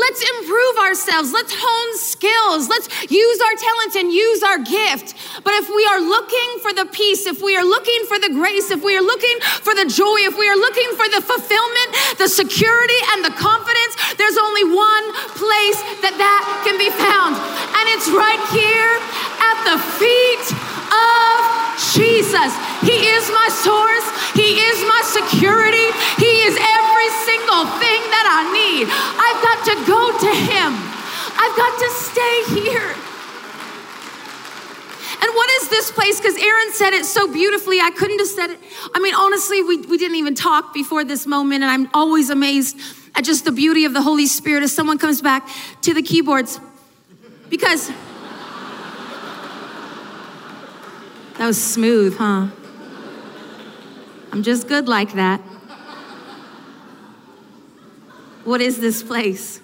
Let's 0.06 0.22
improve 0.22 0.76
ourselves. 0.86 1.32
Let's 1.34 1.50
hone 1.50 1.92
skills. 1.98 2.70
Let's 2.70 2.86
use 3.10 3.38
our 3.42 3.56
talents 3.58 3.94
and 3.98 4.14
use 4.14 4.40
our 4.46 4.62
gift. 4.62 5.18
But 5.42 5.58
if 5.58 5.66
we 5.66 5.82
are 5.82 5.98
looking 5.98 6.62
for 6.62 6.70
the 6.70 6.86
peace, 6.86 7.26
if 7.26 7.42
we 7.42 7.58
are 7.58 7.66
looking 7.66 8.06
for 8.06 8.14
the 8.22 8.30
grace, 8.30 8.70
if 8.70 8.86
we 8.86 8.94
are 8.94 9.02
looking 9.02 9.34
for 9.66 9.74
the 9.74 9.82
joy, 9.82 10.22
if 10.30 10.38
we 10.38 10.46
are 10.46 10.54
looking 10.54 10.86
for 10.94 11.10
the 11.10 11.18
fulfillment, 11.18 11.90
the 12.22 12.30
security, 12.30 13.00
and 13.18 13.26
the 13.26 13.34
confidence, 13.34 13.98
there's 14.14 14.38
only 14.38 14.62
one 14.70 15.06
place 15.34 15.82
that 16.06 16.14
that 16.14 16.42
can 16.62 16.78
be 16.78 16.86
found. 16.94 17.34
And 17.74 17.84
it's 17.90 18.06
right 18.06 18.42
here 18.54 18.92
at 19.42 19.58
the 19.66 19.78
feet 19.98 20.46
of 20.86 21.66
Jesus. 21.98 22.54
He 22.86 23.10
is 23.10 23.26
my 23.34 23.48
source, 23.50 24.06
He 24.38 24.54
is 24.54 24.78
my 24.86 25.02
security, 25.02 25.90
He 26.22 26.46
is 26.46 26.54
every 26.96 27.12
single 27.24 27.64
thing 27.76 28.00
that 28.08 28.26
I 28.26 28.42
need. 28.56 28.88
I've 28.88 29.40
got 29.44 29.58
to 29.68 29.74
go 29.84 30.16
to 30.18 30.32
Him, 30.32 30.72
I've 31.36 31.56
got 31.56 31.78
to 31.78 31.90
stay 31.90 32.60
here. 32.60 32.94
And 35.18 35.34
what 35.34 35.50
is 35.50 35.68
this 35.68 35.90
place? 35.90 36.20
Because 36.20 36.36
Aaron 36.36 36.72
said 36.72 36.92
it 36.92 37.04
so 37.04 37.30
beautifully. 37.32 37.80
I 37.80 37.90
couldn't 37.90 38.18
have 38.18 38.28
said 38.28 38.50
it. 38.50 38.58
I 38.94 38.98
mean, 39.00 39.14
honestly, 39.14 39.62
we, 39.62 39.78
we 39.78 39.98
didn't 39.98 40.16
even 40.16 40.34
talk 40.34 40.74
before 40.74 41.04
this 41.04 41.26
moment, 41.26 41.62
and 41.62 41.70
I'm 41.70 41.88
always 41.94 42.30
amazed 42.30 42.78
at 43.14 43.24
just 43.24 43.44
the 43.44 43.52
beauty 43.52 43.84
of 43.84 43.92
the 43.94 44.02
Holy 44.02 44.26
Spirit 44.26 44.62
as 44.62 44.72
someone 44.72 44.98
comes 44.98 45.22
back 45.22 45.48
to 45.82 45.94
the 45.94 46.02
keyboards. 46.02 46.60
Because 47.48 47.88
that 51.38 51.46
was 51.46 51.62
smooth, 51.62 52.16
huh? 52.16 52.48
I'm 54.32 54.42
just 54.42 54.68
good 54.68 54.88
like 54.88 55.14
that. 55.14 55.40
What 58.46 58.60
is 58.60 58.78
this 58.78 59.02
place? 59.02 59.60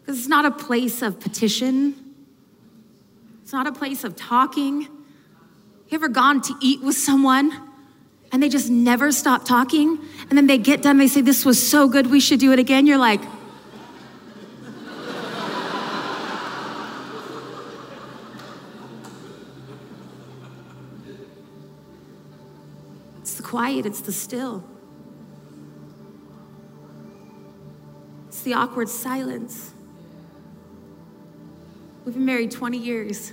Because 0.00 0.18
it's 0.18 0.28
not 0.28 0.44
a 0.44 0.50
place 0.50 1.00
of 1.00 1.18
petition, 1.18 1.94
it's 3.42 3.54
not 3.54 3.66
a 3.66 3.72
place 3.72 4.04
of 4.04 4.14
talking. 4.14 4.82
You 4.82 5.94
ever 5.94 6.08
gone 6.08 6.42
to 6.42 6.54
eat 6.60 6.82
with 6.82 6.96
someone 6.96 7.50
and 8.30 8.42
they 8.42 8.50
just 8.50 8.68
never 8.68 9.10
stop 9.10 9.46
talking? 9.46 9.98
And 10.28 10.36
then 10.36 10.46
they 10.46 10.58
get 10.58 10.82
done, 10.82 10.98
they 10.98 11.08
say, 11.08 11.22
This 11.22 11.46
was 11.46 11.66
so 11.66 11.88
good, 11.88 12.08
we 12.08 12.20
should 12.20 12.40
do 12.40 12.52
it 12.52 12.58
again. 12.58 12.86
You're 12.86 12.98
like, 12.98 13.22
It's 23.22 23.32
the 23.32 23.42
quiet, 23.42 23.86
it's 23.86 24.02
the 24.02 24.12
still. 24.12 24.62
It's 28.38 28.44
the 28.44 28.54
awkward 28.54 28.88
silence. 28.88 29.72
We've 32.04 32.14
been 32.14 32.24
married 32.24 32.52
20 32.52 32.78
years. 32.78 33.32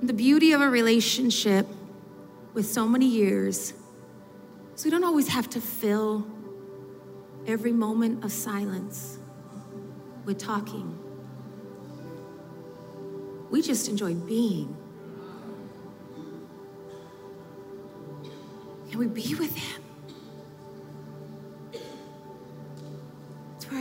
And 0.00 0.08
the 0.08 0.12
beauty 0.12 0.50
of 0.50 0.60
a 0.60 0.68
relationship 0.68 1.68
with 2.52 2.66
so 2.66 2.88
many 2.88 3.06
years 3.06 3.74
is 4.74 4.84
we 4.84 4.90
don't 4.90 5.04
always 5.04 5.28
have 5.28 5.48
to 5.50 5.60
fill 5.60 6.26
every 7.46 7.70
moment 7.70 8.24
of 8.24 8.32
silence 8.32 9.18
with 10.24 10.38
talking. 10.38 10.98
We 13.52 13.62
just 13.62 13.88
enjoy 13.88 14.14
being. 14.14 14.76
and 18.90 18.96
we 18.96 19.06
be 19.06 19.36
with 19.36 19.54
Him. 19.54 19.83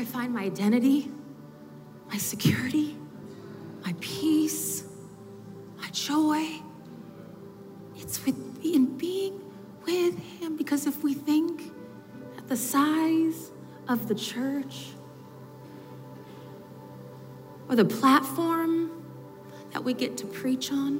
I 0.03 0.05
find 0.05 0.33
my 0.33 0.41
identity, 0.41 1.09
my 2.09 2.17
security, 2.17 2.97
my 3.85 3.95
peace, 4.01 4.83
my 5.77 5.87
joy. 5.91 6.59
It's 7.95 8.25
with 8.25 8.35
in 8.65 8.97
being 8.97 9.41
with 9.85 10.19
Him 10.19 10.57
because 10.57 10.87
if 10.87 11.01
we 11.03 11.13
think 11.13 11.71
at 12.37 12.49
the 12.49 12.57
size 12.57 13.51
of 13.87 14.09
the 14.09 14.15
church 14.15 14.87
or 17.69 17.77
the 17.77 17.85
platform 17.85 18.91
that 19.71 19.85
we 19.85 19.93
get 19.93 20.17
to 20.17 20.25
preach 20.25 20.69
on, 20.73 20.99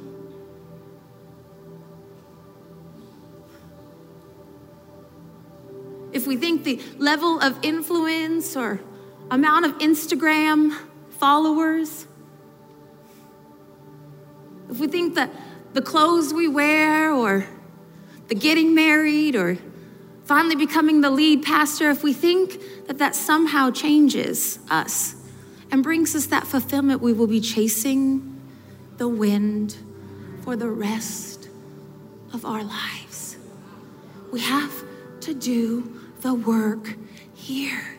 if 6.13 6.25
we 6.25 6.37
think 6.37 6.63
the 6.63 6.81
level 6.97 7.41
of 7.41 7.59
influence 7.63 8.55
or 8.55 8.79
amount 9.33 9.65
of 9.65 9.79
Instagram 9.79 10.77
followers, 11.09 12.05
if 14.69 14.79
we 14.79 14.87
think 14.87 15.15
that 15.15 15.31
the 15.73 15.81
clothes 15.81 16.31
we 16.31 16.47
wear 16.47 17.11
or 17.11 17.47
the 18.27 18.35
getting 18.35 18.75
married 18.75 19.35
or 19.35 19.57
finally 20.25 20.55
becoming 20.55 21.01
the 21.01 21.09
lead 21.09 21.41
pastor, 21.41 21.89
if 21.89 22.03
we 22.03 22.13
think 22.13 22.85
that 22.85 22.99
that 22.99 23.15
somehow 23.15 23.71
changes 23.71 24.59
us 24.69 25.15
and 25.71 25.81
brings 25.81 26.15
us 26.15 26.27
that 26.27 26.45
fulfillment, 26.45 27.01
we 27.01 27.11
will 27.11 27.27
be 27.27 27.41
chasing 27.41 28.39
the 28.97 29.07
wind 29.07 29.75
for 30.43 30.55
the 30.55 30.69
rest 30.69 31.49
of 32.33 32.45
our 32.45 32.63
lives. 32.63 33.35
We 34.31 34.41
have 34.41 34.71
to 35.21 35.33
do 35.33 35.99
the 36.21 36.35
work 36.35 36.95
here. 37.33 37.97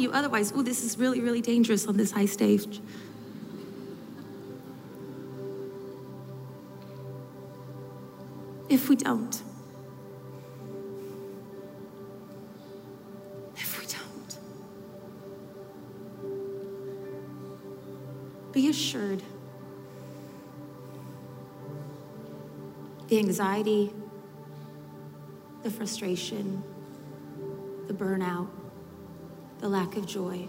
You, 0.00 0.10
otherwise, 0.12 0.52
oh, 0.54 0.62
this 0.62 0.84
is 0.84 0.98
really, 0.98 1.20
really 1.20 1.40
dangerous 1.40 1.86
on 1.86 1.96
this 1.96 2.10
high 2.12 2.26
stage. 2.26 2.80
If 8.68 8.88
we 8.88 8.96
don't, 8.96 9.42
if 13.56 13.80
we 13.80 13.86
don't, 13.86 14.38
be 18.52 18.68
assured 18.68 19.22
the 23.08 23.18
anxiety, 23.18 23.92
the 25.64 25.70
frustration, 25.70 26.62
the 27.88 27.92
burnout, 27.92 28.46
the 29.60 29.68
lack 29.68 29.96
of 29.96 30.06
joy. 30.06 30.48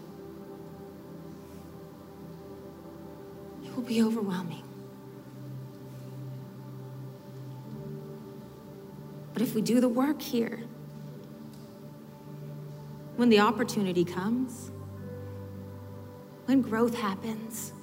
It 3.64 3.76
will 3.76 3.84
be 3.84 4.02
overwhelming. 4.02 4.64
But 9.34 9.42
if 9.42 9.56
we 9.56 9.62
do 9.62 9.80
the 9.80 9.90
work 9.90 10.22
here, 10.22 10.64
when 13.16 13.30
the 13.30 13.40
opportunity 13.40 14.04
comes, 14.04 14.72
when 16.46 16.62
growth 16.62 16.96
happens, 16.96 17.74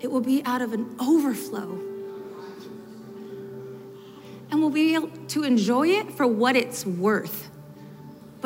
it 0.00 0.10
will 0.10 0.20
be 0.20 0.42
out 0.44 0.62
of 0.62 0.72
an 0.72 0.94
overflow 1.00 1.86
and 4.50 4.60
we'll 4.60 4.70
be 4.70 4.94
able 4.94 5.08
to 5.28 5.42
enjoy 5.42 5.88
it 5.88 6.10
for 6.12 6.26
what 6.26 6.56
it's 6.56 6.86
worth, 6.86 7.50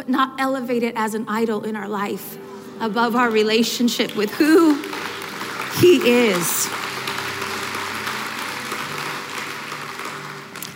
but 0.00 0.08
not 0.08 0.40
elevate 0.40 0.82
it 0.82 0.94
as 0.96 1.12
an 1.12 1.26
idol 1.28 1.62
in 1.62 1.76
our 1.76 1.86
life 1.86 2.38
above 2.80 3.14
our 3.14 3.28
relationship 3.28 4.16
with 4.16 4.30
who 4.30 4.72
He 5.78 5.96
is. 6.30 6.68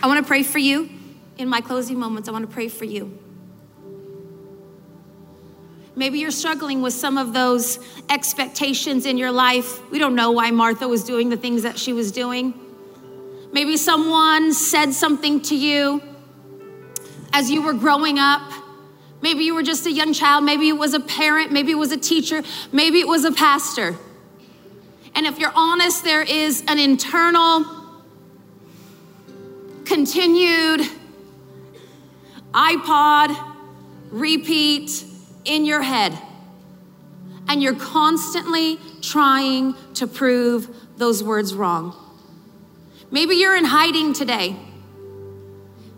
I 0.03 0.05
want 0.05 0.23
to 0.23 0.27
pray 0.27 0.43
for 0.43 0.59
you. 0.59 0.91
In 1.39 1.49
my 1.49 1.59
closing 1.59 1.97
moments, 1.97 2.29
I 2.29 2.33
want 2.33 2.47
to 2.47 2.53
pray 2.53 2.67
for 2.67 2.85
you. 2.85 3.17
Maybe 5.95 6.19
you're 6.19 6.29
struggling 6.29 6.83
with 6.83 6.93
some 6.93 7.17
of 7.17 7.33
those 7.33 7.79
expectations 8.11 9.07
in 9.07 9.17
your 9.17 9.31
life. 9.31 9.89
We 9.89 9.97
don't 9.97 10.13
know 10.13 10.29
why 10.29 10.51
Martha 10.51 10.87
was 10.87 11.03
doing 11.03 11.29
the 11.29 11.37
things 11.37 11.63
that 11.63 11.79
she 11.79 11.93
was 11.93 12.11
doing. 12.11 12.53
Maybe 13.51 13.75
someone 13.77 14.53
said 14.53 14.93
something 14.93 15.41
to 15.41 15.55
you 15.55 16.03
as 17.33 17.49
you 17.49 17.63
were 17.63 17.73
growing 17.73 18.19
up. 18.19 18.51
Maybe 19.25 19.43
you 19.43 19.55
were 19.55 19.63
just 19.63 19.87
a 19.87 19.91
young 19.91 20.13
child. 20.13 20.43
Maybe 20.43 20.69
it 20.69 20.77
was 20.77 20.93
a 20.93 20.99
parent. 20.99 21.51
Maybe 21.51 21.71
it 21.71 21.79
was 21.79 21.91
a 21.91 21.97
teacher. 21.97 22.43
Maybe 22.71 22.99
it 22.99 23.07
was 23.07 23.25
a 23.25 23.31
pastor. 23.31 23.95
And 25.15 25.25
if 25.25 25.39
you're 25.39 25.51
honest, 25.55 26.03
there 26.03 26.21
is 26.21 26.63
an 26.67 26.77
internal, 26.77 27.65
continued 29.83 30.81
iPod 32.53 33.35
repeat 34.11 35.03
in 35.43 35.65
your 35.65 35.81
head. 35.81 36.15
And 37.47 37.63
you're 37.63 37.73
constantly 37.73 38.77
trying 39.01 39.73
to 39.95 40.05
prove 40.05 40.69
those 40.97 41.23
words 41.23 41.55
wrong. 41.55 41.95
Maybe 43.09 43.33
you're 43.37 43.55
in 43.55 43.65
hiding 43.65 44.13
today. 44.13 44.55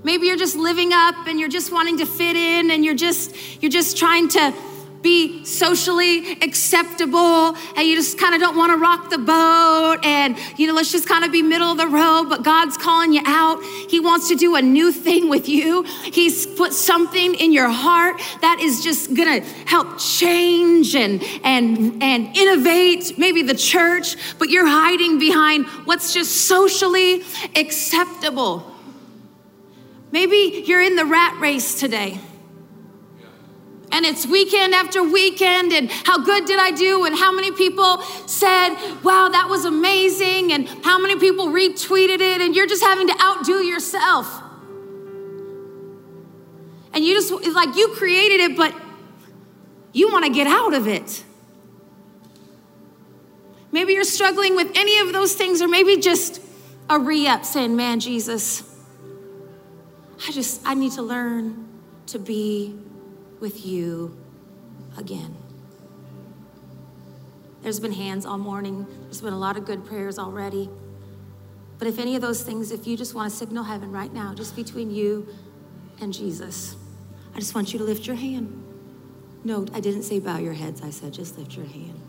Maybe 0.04 0.28
you're 0.28 0.38
just 0.38 0.56
living 0.56 0.94
up 0.94 1.28
and 1.28 1.40
you're 1.40 1.50
just 1.50 1.72
wanting 1.72 1.98
to 1.98 2.06
fit 2.06 2.36
in 2.36 2.72
and 2.72 2.86
you're 2.86 2.96
just 2.96 3.36
you're 3.62 3.72
just 3.72 3.98
trying 3.98 4.30
to 4.30 4.54
be 5.02 5.46
socially 5.46 6.34
acceptable 6.42 7.56
and 7.76 7.88
you 7.88 7.96
just 7.96 8.18
kind 8.20 8.34
of 8.34 8.42
don't 8.42 8.58
want 8.58 8.72
to 8.72 8.78
rock 8.78 9.10
the 9.10 9.18
boat 9.18 9.98
and 10.04 10.38
you 10.58 10.68
know 10.68 10.74
let's 10.74 10.92
just 10.92 11.08
kind 11.08 11.24
of 11.24 11.32
be 11.32 11.42
middle 11.42 11.72
of 11.72 11.78
the 11.78 11.88
road 11.88 12.26
but 12.30 12.44
God's 12.44 12.78
calling 12.78 13.14
you 13.14 13.22
out. 13.26 13.62
He 13.90 14.00
wants 14.00 14.28
to 14.30 14.36
do 14.36 14.56
a 14.56 14.62
new 14.62 14.92
thing 14.92 15.30
with 15.30 15.48
you. 15.48 15.84
He's 15.84 16.46
put 16.46 16.74
something 16.74 17.36
in 17.36 17.54
your 17.54 17.70
heart 17.70 18.18
that 18.42 18.60
is 18.60 18.84
just 18.84 19.14
going 19.14 19.42
to 19.42 19.48
help 19.66 20.00
change 20.00 20.96
and 20.96 21.24
and 21.44 22.02
and 22.04 22.36
innovate 22.36 23.18
maybe 23.18 23.42
the 23.42 23.56
church 23.56 24.16
but 24.40 24.50
you're 24.50 24.68
hiding 24.68 25.20
behind 25.20 25.66
what's 25.86 26.14
just 26.14 26.48
socially 26.48 27.24
acceptable 27.56 28.77
maybe 30.18 30.64
you're 30.66 30.82
in 30.82 30.96
the 30.96 31.06
rat 31.06 31.40
race 31.40 31.80
today 31.80 32.20
and 33.92 34.04
it's 34.04 34.26
weekend 34.26 34.74
after 34.74 35.04
weekend, 35.04 35.72
and 35.72 35.92
how 35.92 36.18
good 36.24 36.46
did 36.46 36.60
I 36.60 36.72
do? 36.72 37.06
And 37.06 37.16
how 37.16 37.32
many 37.32 37.52
people 37.52 38.02
said, 38.26 38.76
wow, 39.04 39.30
that 39.30 39.48
was 39.48 39.64
amazing? 39.64 40.52
And 40.52 40.68
how 40.84 41.00
many 41.00 41.18
people 41.20 41.48
retweeted 41.48 42.20
it? 42.20 42.42
And 42.42 42.56
you're 42.56 42.68
just 42.68 42.84
having 42.84 43.08
to 43.08 43.16
outdo 43.24 43.64
yourself. 43.64 44.28
And 46.94 47.06
you 47.06 47.14
just, 47.14 47.32
like, 47.32 47.76
you 47.76 47.90
created 47.90 48.42
it, 48.42 48.58
but 48.58 48.76
you 49.94 50.12
want 50.12 50.26
to 50.26 50.32
get 50.32 50.48
out 50.48 50.74
of 50.74 50.88
it. 50.88 51.24
Maybe 53.72 53.94
you're 53.94 54.04
struggling 54.04 54.56
with 54.56 54.70
any 54.76 55.00
of 55.00 55.14
those 55.14 55.34
things, 55.34 55.62
or 55.62 55.68
maybe 55.68 55.96
just 55.98 56.42
a 56.90 57.00
re 57.00 57.26
up 57.28 57.46
saying, 57.46 57.76
man, 57.76 58.00
Jesus, 58.00 58.64
I 60.26 60.32
just, 60.32 60.62
I 60.66 60.74
need 60.74 60.94
to 60.94 61.02
learn 61.02 61.68
to 62.08 62.20
be 62.20 62.76
with 63.40 63.66
you 63.66 64.18
again. 64.98 65.36
There's 67.62 67.80
been 67.80 67.92
hands 67.92 68.26
all 68.26 68.38
morning, 68.38 68.88
there's 69.04 69.22
been 69.22 69.34
a 69.34 69.38
lot 69.38 69.58
of 69.58 69.66
good 69.66 69.86
prayers 69.86 70.18
already. 70.18 70.70
But 71.80 71.88
if 71.88 72.00
any 72.00 72.16
of 72.16 72.22
those 72.22 72.42
things, 72.42 72.72
if 72.72 72.88
you 72.88 72.98
just 72.98 73.14
want 73.14 73.30
to 73.30 73.36
signal 73.36 73.64
heaven 73.64 73.92
right 73.92 74.12
now, 74.12 74.34
just 74.34 74.56
between 74.56 74.90
you 74.90 75.28
and 76.00 76.12
Jesus, 76.14 76.76
I 77.36 77.40
just 77.40 77.54
want 77.54 77.72
you 77.74 77.80
to 77.80 77.86
lift 77.86 78.08
your 78.08 78.16
hand. 78.16 78.64
No, 79.44 79.66
I 79.74 79.80
didn't 79.80 80.04
say 80.04 80.20
bow 80.20 80.38
your 80.38 80.54
heads, 80.54 80.82
I 80.82 80.90
said 80.90 81.14
just 81.14 81.38
lift 81.38 81.56
your 81.56 81.66
hand. 81.66 82.02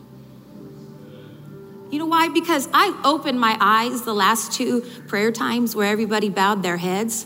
You 1.91 1.99
know 1.99 2.05
why? 2.05 2.29
Because 2.29 2.69
I 2.73 2.99
opened 3.03 3.39
my 3.39 3.57
eyes 3.59 4.03
the 4.03 4.13
last 4.13 4.53
two 4.53 4.81
prayer 5.07 5.31
times 5.31 5.75
where 5.75 5.91
everybody 5.91 6.29
bowed 6.29 6.61
their 6.61 6.77
heads. 6.77 7.25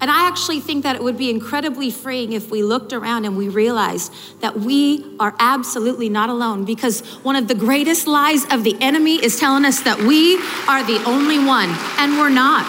And 0.00 0.10
I 0.10 0.28
actually 0.28 0.60
think 0.60 0.84
that 0.84 0.94
it 0.94 1.02
would 1.02 1.18
be 1.18 1.28
incredibly 1.28 1.90
freeing 1.90 2.32
if 2.32 2.50
we 2.50 2.62
looked 2.62 2.92
around 2.92 3.24
and 3.24 3.36
we 3.36 3.48
realized 3.48 4.12
that 4.40 4.56
we 4.56 5.04
are 5.18 5.34
absolutely 5.40 6.08
not 6.08 6.30
alone 6.30 6.64
because 6.64 7.00
one 7.24 7.34
of 7.34 7.48
the 7.48 7.54
greatest 7.54 8.06
lies 8.06 8.44
of 8.52 8.62
the 8.62 8.76
enemy 8.80 9.16
is 9.16 9.40
telling 9.40 9.64
us 9.64 9.80
that 9.82 9.98
we 9.98 10.36
are 10.68 10.84
the 10.84 11.02
only 11.04 11.44
one, 11.44 11.70
and 11.98 12.16
we're 12.16 12.28
not. 12.28 12.64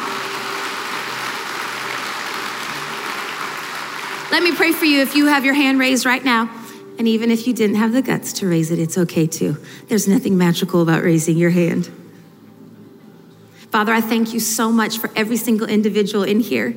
Let 4.31 4.41
me 4.41 4.55
pray 4.55 4.71
for 4.71 4.85
you 4.85 5.01
if 5.01 5.15
you 5.15 5.27
have 5.27 5.45
your 5.45 5.53
hand 5.53 5.79
raised 5.79 6.05
right 6.05 6.23
now. 6.23 6.49
And 6.97 7.07
even 7.07 7.29
if 7.31 7.45
you 7.47 7.53
didn't 7.53 7.77
have 7.77 7.93
the 7.93 8.01
guts 8.01 8.33
to 8.33 8.47
raise 8.47 8.71
it, 8.71 8.79
it's 8.79 8.97
okay 8.97 9.27
too. 9.27 9.57
There's 9.87 10.07
nothing 10.07 10.37
magical 10.37 10.81
about 10.81 11.03
raising 11.03 11.37
your 11.37 11.51
hand. 11.51 11.89
Father, 13.71 13.93
I 13.93 14.01
thank 14.01 14.33
you 14.33 14.39
so 14.39 14.71
much 14.71 14.97
for 14.97 15.11
every 15.15 15.37
single 15.37 15.67
individual 15.67 16.23
in 16.23 16.39
here. 16.39 16.75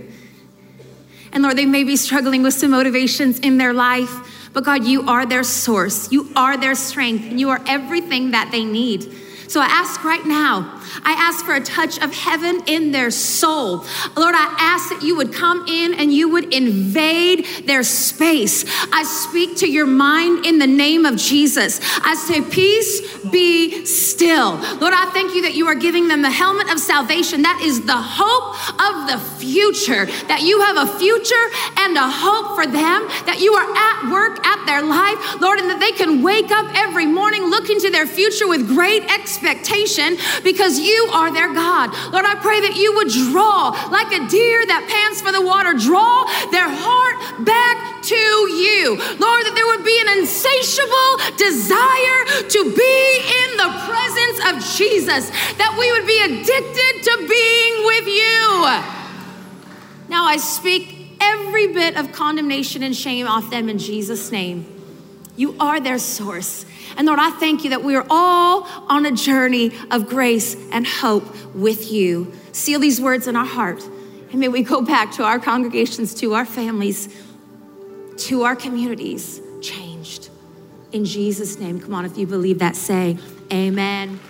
And 1.33 1.42
Lord, 1.42 1.57
they 1.57 1.66
may 1.66 1.85
be 1.85 1.97
struggling 1.97 2.42
with 2.42 2.55
some 2.55 2.71
motivations 2.71 3.38
in 3.38 3.57
their 3.57 3.73
life, 3.73 4.51
but 4.53 4.64
God, 4.64 4.85
you 4.85 5.09
are 5.09 5.25
their 5.25 5.42
source. 5.42 6.12
You 6.12 6.31
are 6.37 6.57
their 6.59 6.75
strength, 6.75 7.25
and 7.25 7.40
you 7.40 7.49
are 7.49 7.61
everything 7.66 8.33
that 8.33 8.51
they 8.53 8.64
need. 8.64 9.12
So 9.53 9.61
I 9.61 9.67
ask 9.67 10.03
right 10.03 10.25
now, 10.25 10.81
I 11.05 11.12
ask 11.12 11.45
for 11.45 11.55
a 11.55 11.61
touch 11.61 11.99
of 12.01 12.15
heaven 12.15 12.62
in 12.67 12.91
their 12.91 13.11
soul. 13.11 13.85
Lord, 14.17 14.35
I 14.35 14.57
ask 14.59 14.88
that 14.88 15.03
you 15.03 15.15
would 15.17 15.35
come 15.35 15.67
in 15.69 15.93
and 15.93 16.11
you 16.11 16.31
would 16.31 16.55
invade 16.55 17.45
their 17.67 17.83
space. 17.83 18.65
I 18.91 19.03
speak 19.03 19.59
to 19.59 19.71
your 19.71 19.85
mind 19.85 20.47
in 20.47 20.59
the 20.59 20.67
name 20.67 21.05
of 21.05 21.19
Jesus. 21.19 21.81
I 22.03 22.15
say, 22.15 22.41
Peace 22.41 23.19
be 23.31 23.85
still. 23.85 24.53
Lord, 24.81 24.95
I 24.97 25.11
thank 25.12 25.35
you 25.35 25.43
that 25.43 25.53
you 25.53 25.67
are 25.67 25.75
giving 25.75 26.09
them 26.09 26.23
the 26.23 26.31
helmet 26.31 26.73
of 26.73 26.79
salvation. 26.79 27.43
That 27.43 27.61
is 27.62 27.85
the 27.85 27.93
hope 27.93 28.57
of 28.81 29.12
the 29.12 29.19
future, 29.37 30.07
that 30.29 30.41
you 30.41 30.62
have 30.62 30.79
a 30.79 30.99
future 30.99 31.47
and 31.77 31.99
a 31.99 32.09
hope 32.09 32.57
for 32.57 32.65
them, 32.65 33.05
that 33.29 33.41
you 33.41 33.53
are 33.53 33.69
at 33.69 34.11
work 34.11 34.41
at 34.47 34.65
their 34.65 34.81
life, 34.81 35.43
Lord, 35.43 35.59
and 35.59 35.69
that 35.69 35.79
they 35.79 35.93
can 35.93 36.23
wake 36.23 36.51
up 36.51 36.73
every 36.75 37.05
morning 37.05 37.51
looking 37.51 37.79
to 37.81 37.91
their 37.91 38.07
future 38.07 38.49
with 38.49 38.67
great 38.67 39.05
expectation 39.12 39.41
because 39.42 40.78
you 40.78 41.11
are 41.12 41.33
their 41.33 41.52
God. 41.52 41.90
Lord, 42.12 42.24
I 42.24 42.35
pray 42.37 42.61
that 42.61 42.76
you 42.76 42.94
would 42.96 43.09
draw 43.09 43.70
like 43.90 44.12
a 44.12 44.26
deer 44.28 44.66
that 44.66 44.88
pants 44.88 45.20
for 45.20 45.33
the 45.33 45.42
water, 45.42 45.74
draw 45.74 46.24
their 46.50 46.68
heart 46.68 47.44
back 47.44 48.02
to 48.02 48.16
you. 48.16 48.96
Lord, 49.18 49.42
that 49.46 49.55
there 49.55 49.66
would 49.66 49.85
be 49.85 49.98
an 50.07 50.18
insatiable 50.18 51.11
desire 51.37 52.48
to 52.48 52.61
be 52.74 52.98
in 53.20 53.48
the 53.57 53.70
presence 53.87 54.38
of 54.48 54.55
Jesus, 54.76 55.31
that 55.59 55.76
we 55.78 55.90
would 55.92 56.07
be 56.07 56.18
addicted 56.22 56.94
to 57.05 57.14
being 57.28 57.74
with 57.87 58.07
you. 58.07 58.42
Now 60.09 60.24
I 60.24 60.37
speak 60.37 61.16
every 61.20 61.68
bit 61.68 61.96
of 61.96 62.12
condemnation 62.12 62.83
and 62.83 62.94
shame 62.94 63.26
off 63.26 63.50
them 63.50 63.68
in 63.68 63.78
Jesus' 63.78 64.31
name. 64.33 64.82
You 65.37 65.57
are 65.59 65.81
their 65.81 65.99
source. 65.99 66.66
And 66.97 67.07
Lord, 67.07 67.18
I 67.18 67.31
thank 67.31 67.64
you 67.64 67.71
that 67.71 67.83
we 67.83 67.95
are 67.97 68.07
all 68.11 68.64
on 68.88 69.07
a 69.07 69.12
journey 69.12 69.73
of 69.90 70.09
grace 70.09 70.57
and 70.73 70.87
hope 70.87 71.55
with 71.55 71.90
you. 71.90 72.33
Seal 72.53 72.81
these 72.81 73.01
words 73.01 73.27
in 73.27 73.37
our 73.37 73.47
heart. 73.47 73.83
And 74.31 74.40
may 74.40 74.49
we 74.49 74.62
go 74.62 74.83
back 74.83 75.12
to 75.12 75.25
our 75.25 75.38
congregations, 75.38 76.14
to 76.16 76.35
our 76.35 76.45
families, 76.45 77.14
to 78.16 78.42
our 78.42 78.57
communities 78.57 79.40
changed. 79.61 80.31
In 80.92 81.05
Jesus' 81.05 81.59
name, 81.59 81.81
come 81.81 81.95
on, 81.95 82.05
if 82.05 82.18
you 82.18 82.27
believe 82.27 82.59
that, 82.59 82.77
say 82.77 83.16
amen. 83.51 84.21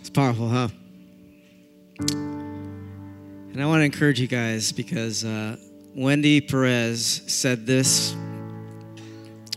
It's 0.00 0.10
powerful, 0.10 0.48
huh? 0.48 0.68
And 3.52 3.62
I 3.62 3.66
want 3.66 3.80
to 3.80 3.84
encourage 3.84 4.18
you 4.18 4.26
guys 4.26 4.72
because 4.72 5.26
uh, 5.26 5.58
Wendy 5.94 6.40
Perez 6.40 7.22
said 7.26 7.66
this 7.66 8.16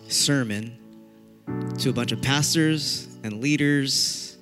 sermon 0.10 0.78
to 1.78 1.92
a 1.92 1.94
bunch 1.94 2.12
of 2.12 2.22
pastors 2.22 3.08
and 3.24 3.40
leaders 3.40 4.36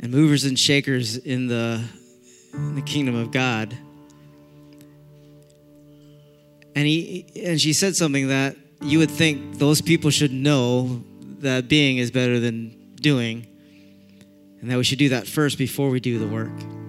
and 0.00 0.10
movers 0.10 0.46
and 0.46 0.58
shakers 0.58 1.18
in 1.18 1.48
the, 1.48 1.84
in 2.54 2.74
the 2.74 2.80
kingdom 2.80 3.14
of 3.14 3.30
God. 3.30 3.76
And, 6.74 6.86
he, 6.86 7.26
and 7.44 7.60
she 7.60 7.74
said 7.74 7.94
something 7.94 8.28
that 8.28 8.56
you 8.80 9.00
would 9.00 9.10
think 9.10 9.58
those 9.58 9.82
people 9.82 10.08
should 10.08 10.32
know 10.32 11.04
that 11.40 11.68
being 11.68 11.98
is 11.98 12.10
better 12.10 12.40
than 12.40 12.94
doing, 12.94 13.46
and 14.62 14.70
that 14.70 14.78
we 14.78 14.84
should 14.84 14.98
do 14.98 15.10
that 15.10 15.26
first 15.26 15.58
before 15.58 15.90
we 15.90 16.00
do 16.00 16.18
the 16.18 16.26
work. 16.26 16.83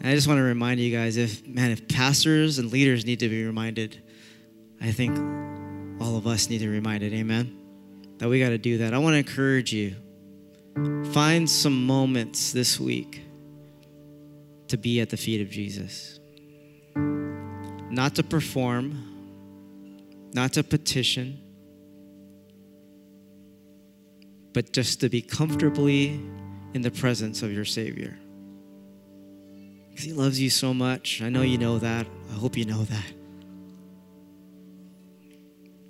And 0.00 0.08
I 0.08 0.14
just 0.14 0.28
want 0.28 0.38
to 0.38 0.42
remind 0.42 0.80
you 0.80 0.96
guys 0.96 1.16
if, 1.16 1.46
man, 1.46 1.70
if 1.70 1.88
pastors 1.88 2.58
and 2.58 2.72
leaders 2.72 3.04
need 3.04 3.20
to 3.20 3.28
be 3.28 3.44
reminded, 3.44 4.00
I 4.80 4.92
think 4.92 5.18
all 6.00 6.16
of 6.16 6.26
us 6.26 6.48
need 6.48 6.58
to 6.58 6.66
be 6.66 6.72
reminded, 6.72 7.12
amen? 7.12 7.56
That 8.18 8.28
we 8.28 8.38
got 8.38 8.50
to 8.50 8.58
do 8.58 8.78
that. 8.78 8.94
I 8.94 8.98
want 8.98 9.14
to 9.14 9.18
encourage 9.18 9.72
you. 9.72 9.96
Find 11.12 11.50
some 11.50 11.86
moments 11.86 12.52
this 12.52 12.78
week 12.78 13.22
to 14.68 14.76
be 14.76 15.00
at 15.00 15.10
the 15.10 15.16
feet 15.16 15.40
of 15.40 15.50
Jesus. 15.50 16.20
Not 16.94 18.14
to 18.16 18.22
perform, 18.22 20.28
not 20.32 20.52
to 20.52 20.62
petition, 20.62 21.40
but 24.52 24.72
just 24.72 25.00
to 25.00 25.08
be 25.08 25.22
comfortably 25.22 26.20
in 26.74 26.82
the 26.82 26.90
presence 26.90 27.42
of 27.42 27.52
your 27.52 27.64
Savior. 27.64 28.16
Because 29.98 30.12
He 30.12 30.16
loves 30.16 30.40
you 30.40 30.48
so 30.48 30.72
much. 30.72 31.20
I 31.22 31.28
know 31.28 31.42
you 31.42 31.58
know 31.58 31.80
that. 31.80 32.06
I 32.30 32.34
hope 32.34 32.56
you 32.56 32.64
know 32.64 32.84
that. 32.84 33.04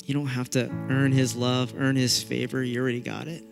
You 0.07 0.15
don't 0.15 0.29
have 0.29 0.49
to 0.51 0.71
earn 0.89 1.13
His 1.13 1.37
love, 1.37 1.75
earn 1.77 1.95
His 1.95 2.23
favor. 2.23 2.63
You 2.63 2.81
already 2.81 3.01
got 3.01 3.29
it. 3.29 3.45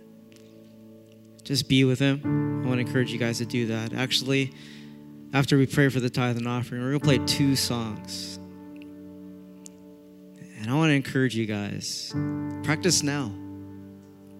Just 1.45 1.69
be 1.69 1.85
with 1.85 1.99
Him. 1.99 2.63
I 2.65 2.69
want 2.69 2.81
to 2.81 2.87
encourage 2.87 3.13
you 3.13 3.19
guys 3.19 3.37
to 3.37 3.45
do 3.45 3.67
that. 3.67 3.93
Actually, 3.93 4.51
after 5.35 5.59
we 5.59 5.67
pray 5.67 5.91
for 5.91 6.01
the 6.01 6.09
tithe 6.09 6.39
and 6.39 6.49
offering, 6.49 6.81
we're 6.81 6.99
going 6.99 7.01
to 7.01 7.05
play 7.05 7.19
two 7.27 7.55
songs. 7.55 8.39
And 10.59 10.71
I 10.71 10.75
want 10.75 10.89
to 10.89 10.95
encourage 10.95 11.37
you 11.37 11.45
guys 11.45 12.15
practice 12.63 13.03
now. 13.03 13.31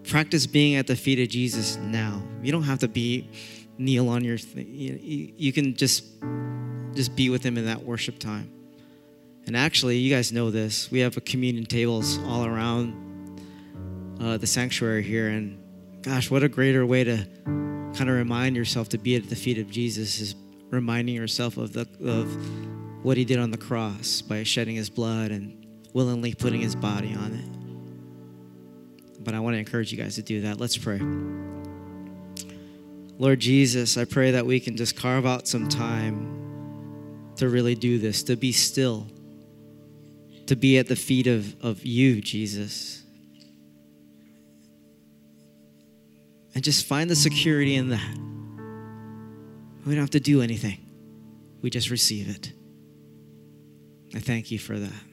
Practice 0.03 0.47
being 0.47 0.77
at 0.77 0.87
the 0.87 0.95
feet 0.95 1.19
of 1.19 1.27
Jesus 1.27 1.75
now. 1.75 2.23
You 2.41 2.51
don't 2.51 2.63
have 2.63 2.79
to 2.79 2.87
be 2.87 3.29
kneel 3.77 4.09
on 4.09 4.23
your 4.23 4.37
thing. 4.37 4.67
You, 4.69 5.33
you 5.35 5.53
can 5.53 5.75
just 5.75 6.03
just 6.93 7.15
be 7.15 7.29
with 7.29 7.43
him 7.43 7.57
in 7.57 7.65
that 7.65 7.83
worship 7.83 8.17
time. 8.17 8.51
And 9.45 9.55
actually, 9.55 9.97
you 9.97 10.13
guys 10.13 10.33
know 10.33 10.51
this. 10.51 10.91
We 10.91 10.99
have 10.99 11.15
a 11.15 11.21
communion 11.21 11.65
tables 11.65 12.17
all 12.25 12.45
around 12.45 13.41
uh, 14.19 14.37
the 14.37 14.47
sanctuary 14.47 15.03
here, 15.03 15.29
and 15.29 15.57
gosh, 16.01 16.29
what 16.29 16.43
a 16.43 16.49
greater 16.49 16.85
way 16.85 17.03
to 17.03 17.27
kind 17.45 18.09
of 18.09 18.15
remind 18.15 18.55
yourself 18.55 18.89
to 18.89 18.97
be 18.97 19.15
at 19.15 19.29
the 19.29 19.35
feet 19.35 19.57
of 19.57 19.69
Jesus 19.69 20.19
is 20.19 20.35
reminding 20.69 21.15
yourself 21.15 21.57
of 21.57 21.73
the 21.73 21.87
of 22.05 22.27
what 23.03 23.15
he 23.15 23.25
did 23.25 23.39
on 23.39 23.51
the 23.51 23.57
cross 23.57 24.21
by 24.21 24.43
shedding 24.43 24.75
his 24.75 24.89
blood 24.89 25.31
and 25.31 25.65
willingly 25.93 26.33
putting 26.33 26.61
his 26.61 26.75
body 26.75 27.13
on 27.13 27.33
it. 27.33 29.23
But 29.23 29.33
I 29.33 29.39
want 29.39 29.55
to 29.55 29.59
encourage 29.59 29.91
you 29.91 29.97
guys 29.97 30.15
to 30.15 30.21
do 30.21 30.41
that. 30.41 30.59
Let's 30.59 30.77
pray. 30.77 30.99
Lord 33.19 33.39
Jesus, 33.39 33.97
I 33.97 34.05
pray 34.05 34.31
that 34.31 34.45
we 34.45 34.59
can 34.59 34.77
just 34.77 34.95
carve 34.95 35.25
out 35.25 35.47
some 35.47 35.67
time 35.67 37.33
to 37.37 37.49
really 37.49 37.73
do 37.73 37.97
this, 37.97 38.23
to 38.23 38.35
be 38.35 38.51
still, 38.51 39.07
to 40.45 40.55
be 40.55 40.77
at 40.77 40.87
the 40.87 40.95
feet 40.95 41.25
of, 41.25 41.55
of 41.63 41.83
you, 41.83 42.21
Jesus. 42.21 43.03
And 46.53 46.63
just 46.63 46.85
find 46.85 47.09
the 47.09 47.15
security 47.15 47.75
in 47.75 47.89
that. 47.89 48.17
We 49.85 49.93
don't 49.93 50.01
have 50.01 50.09
to 50.11 50.19
do 50.19 50.41
anything, 50.41 50.79
we 51.61 51.69
just 51.69 51.89
receive 51.89 52.29
it. 52.29 52.51
I 54.15 54.19
thank 54.19 54.51
you 54.51 54.59
for 54.59 54.77
that. 54.77 55.03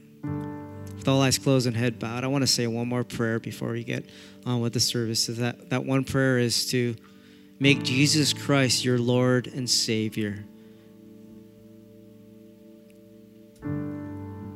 With 0.96 1.08
all 1.08 1.20
eyes 1.20 1.38
closed 1.38 1.66
and 1.66 1.76
head 1.76 1.98
bowed, 1.98 2.24
I 2.24 2.28
want 2.28 2.42
to 2.42 2.46
say 2.46 2.66
one 2.66 2.88
more 2.88 3.04
prayer 3.04 3.38
before 3.38 3.72
we 3.72 3.82
get 3.82 4.08
on 4.46 4.60
with 4.60 4.72
the 4.72 4.80
service. 4.80 5.26
That, 5.26 5.70
that 5.70 5.84
one 5.84 6.04
prayer 6.04 6.38
is 6.38 6.66
to 6.70 6.96
Make 7.58 7.82
Jesus 7.82 8.32
Christ 8.32 8.84
your 8.84 8.98
Lord 8.98 9.46
and 9.46 9.68
Savior. 9.68 10.44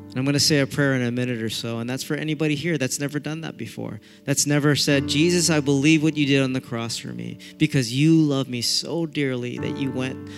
And 0.08 0.16
I'm 0.16 0.24
going 0.24 0.32
to 0.34 0.40
say 0.40 0.61
a 0.61 0.66
prayer 0.66 0.94
in 0.94 1.02
a 1.02 1.12
minute 1.12 1.42
or 1.42 1.50
so, 1.50 1.78
and 1.78 1.88
that's 1.88 2.02
for 2.02 2.14
anybody 2.14 2.54
here 2.54 2.78
that's 2.78 2.98
never 2.98 3.20
done 3.20 3.42
that 3.42 3.56
before. 3.56 4.00
That's 4.24 4.46
never 4.46 4.74
said, 4.74 5.06
Jesus, 5.06 5.50
I 5.50 5.61
believe 5.61 6.02
what 6.02 6.16
you 6.16 6.26
did 6.26 6.42
on 6.42 6.54
the 6.54 6.61
cross 6.61 6.96
for 6.96 7.08
me 7.08 7.38
because 7.58 7.92
you 7.92 8.16
love 8.16 8.48
me 8.48 8.62
so 8.62 9.06
dearly 9.06 9.58
that 9.58 9.76
you 9.76 9.92
went 9.92 10.28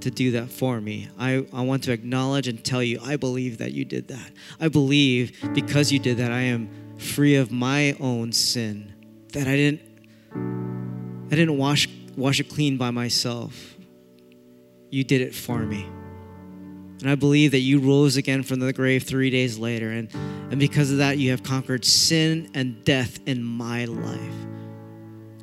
to 0.00 0.10
do 0.10 0.32
that 0.32 0.50
for 0.50 0.80
me. 0.80 1.08
I, 1.18 1.46
I 1.52 1.62
want 1.62 1.84
to 1.84 1.92
acknowledge 1.92 2.48
and 2.48 2.62
tell 2.62 2.82
you, 2.82 2.98
I 3.02 3.16
believe 3.16 3.58
that 3.58 3.72
you 3.72 3.84
did 3.86 4.08
that. 4.08 4.30
I 4.60 4.68
believe 4.68 5.38
because 5.54 5.90
you 5.90 5.98
did 5.98 6.18
that, 6.18 6.30
I 6.30 6.40
am 6.40 6.68
free 6.98 7.36
of 7.36 7.50
my 7.50 7.96
own 8.00 8.32
sin, 8.32 8.92
that 9.32 9.46
I 9.48 9.56
didn't 9.56 10.63
I 11.34 11.36
didn't 11.36 11.58
wash, 11.58 11.88
wash 12.16 12.38
it 12.38 12.48
clean 12.48 12.76
by 12.76 12.92
myself. 12.92 13.74
You 14.90 15.02
did 15.02 15.20
it 15.20 15.34
for 15.34 15.58
me. 15.58 15.82
And 17.00 17.10
I 17.10 17.16
believe 17.16 17.50
that 17.50 17.58
you 17.58 17.80
rose 17.80 18.16
again 18.16 18.44
from 18.44 18.60
the 18.60 18.72
grave 18.72 19.02
three 19.02 19.30
days 19.30 19.58
later. 19.58 19.90
And, 19.90 20.08
and 20.52 20.60
because 20.60 20.92
of 20.92 20.98
that, 20.98 21.18
you 21.18 21.32
have 21.32 21.42
conquered 21.42 21.84
sin 21.84 22.52
and 22.54 22.84
death 22.84 23.18
in 23.26 23.42
my 23.42 23.84
life. 23.86 24.34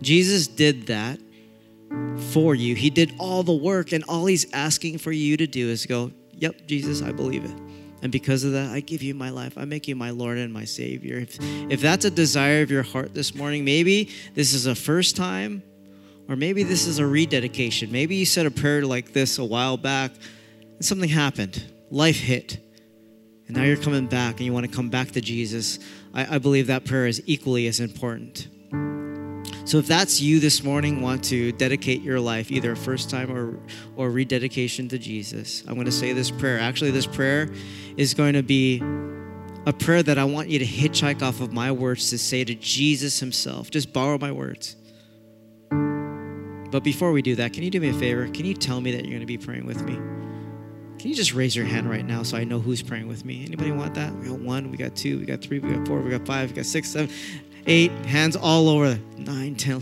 Jesus 0.02 0.48
did 0.48 0.88
that 0.88 1.20
for 2.32 2.56
you. 2.56 2.74
He 2.74 2.90
did 2.90 3.14
all 3.20 3.44
the 3.44 3.52
work, 3.52 3.92
and 3.92 4.02
all 4.06 4.28
he's 4.28 4.50
asking 4.54 5.00
for 5.00 5.12
you 5.12 5.36
to 5.36 5.46
do 5.46 5.68
is 5.68 5.86
go, 5.86 6.14
Yep, 6.36 6.68
Jesus, 6.68 7.02
I 7.02 7.12
believe 7.12 7.44
it. 7.44 7.58
And 8.02 8.14
because 8.14 8.46
of 8.46 8.54
that, 8.54 8.72
I 8.72 8.80
give 8.80 9.04
you 9.04 9.14
my 9.14 9.30
life. 9.30 9.58
I 9.58 9.66
make 9.66 9.90
you 9.90 9.98
my 9.98 10.12
Lord 10.12 10.38
and 10.38 10.54
my 10.54 10.64
Savior. 10.64 11.18
If, 11.18 11.38
if 11.70 11.82
that's 11.82 12.06
a 12.06 12.10
desire 12.10 12.62
of 12.62 12.72
your 12.72 12.84
heart 12.84 13.14
this 13.14 13.36
morning, 13.36 13.66
maybe 13.66 14.10
this 14.36 14.54
is 14.54 14.68
a 14.68 14.74
first 14.74 15.18
time, 15.18 15.64
or 16.32 16.38
maybe 16.38 16.64
this 16.64 16.88
is 16.88 17.00
a 17.00 17.06
rededication. 17.06 17.92
Maybe 17.92 18.16
you 18.16 18.26
said 18.26 18.46
a 18.46 18.52
prayer 18.52 18.86
like 18.86 19.12
this 19.12 19.38
a 19.38 19.44
while 19.44 19.76
back 19.76 20.14
and 20.64 20.86
something 20.86 21.10
happened. 21.10 21.62
Life 21.90 22.18
hit. 22.18 22.58
And 23.48 23.58
now 23.58 23.64
you're 23.64 23.76
coming 23.76 24.08
back 24.08 24.38
and 24.38 24.46
you 24.46 24.54
want 24.54 24.66
to 24.66 24.72
come 24.74 24.90
back 24.90 25.12
to 25.12 25.20
Jesus. 25.20 25.80
I, 26.14 26.36
I 26.36 26.38
believe 26.38 26.68
that 26.68 26.86
prayer 26.86 27.06
is 27.06 27.22
equally 27.26 27.68
as 27.68 27.82
important. 27.82 28.48
So 29.66 29.78
if 29.78 29.88
that's 29.88 30.22
you 30.22 30.40
this 30.40 30.64
morning, 30.64 31.02
want 31.02 31.22
to 31.26 31.52
dedicate 31.52 32.02
your 32.02 32.22
life, 32.22 32.50
either 32.50 32.72
a 32.72 32.78
first 32.78 33.10
time 33.10 33.30
or, 33.30 33.60
or 33.98 34.10
rededication 34.10 34.88
to 34.88 34.98
Jesus, 34.98 35.66
I'm 35.68 35.74
going 35.74 35.86
to 35.86 35.92
say 35.92 36.14
this 36.14 36.32
prayer. 36.32 36.60
Actually, 36.60 36.92
this 36.92 37.08
prayer 37.08 37.52
is 37.98 38.14
going 38.14 38.36
to 38.36 38.44
be 38.44 38.82
a 39.66 39.74
prayer 39.74 40.02
that 40.02 40.18
I 40.18 40.24
want 40.24 40.48
you 40.48 40.60
to 40.60 40.66
hitchhike 40.66 41.22
off 41.22 41.42
of 41.42 41.52
my 41.52 41.74
words 41.74 42.10
to 42.12 42.18
say 42.18 42.46
to 42.46 42.56
Jesus 42.56 43.20
himself. 43.20 43.70
Just 43.70 43.92
borrow 43.92 44.18
my 44.18 44.32
words. 44.32 44.78
But 46.72 46.84
before 46.84 47.12
we 47.12 47.22
do 47.22 47.36
that, 47.36 47.54
can 47.54 47.64
you 47.64 47.70
do 47.70 47.82
me 47.82 47.90
a 47.90 47.94
favor? 47.94 48.28
Can 48.28 48.46
you 48.46 48.54
tell 48.54 48.80
me 48.82 48.92
that 48.92 49.04
you're 49.04 49.12
going 49.12 49.20
to 49.20 49.26
be 49.26 49.38
praying 49.38 49.66
with 49.66 49.84
me? 49.84 49.94
Can 51.02 51.10
you 51.10 51.16
just 51.16 51.34
raise 51.34 51.56
your 51.56 51.66
hand 51.66 51.90
right 51.90 52.06
now 52.06 52.24
so 52.24 52.38
I 52.38 52.44
know 52.44 52.60
who's 52.60 52.82
praying 52.82 53.08
with 53.08 53.26
me? 53.26 53.44
Anybody 53.46 53.72
want 53.72 53.96
that? 53.96 54.14
We 54.16 54.28
got 54.28 54.40
one, 54.40 54.72
we 54.72 54.78
got 54.78 54.96
two, 54.96 55.20
we 55.20 55.26
got 55.26 55.42
three, 55.42 55.60
we 55.60 55.74
got 55.74 55.88
four, 55.88 56.00
we 56.00 56.12
got 56.12 56.26
five, 56.26 56.52
we 56.52 56.56
got 56.56 56.66
six, 56.66 56.90
seven, 56.90 57.10
eight. 57.68 57.92
Hands 58.06 58.36
all 58.36 58.70
over. 58.70 59.00
Nine, 59.18 59.56
10, 59.56 59.82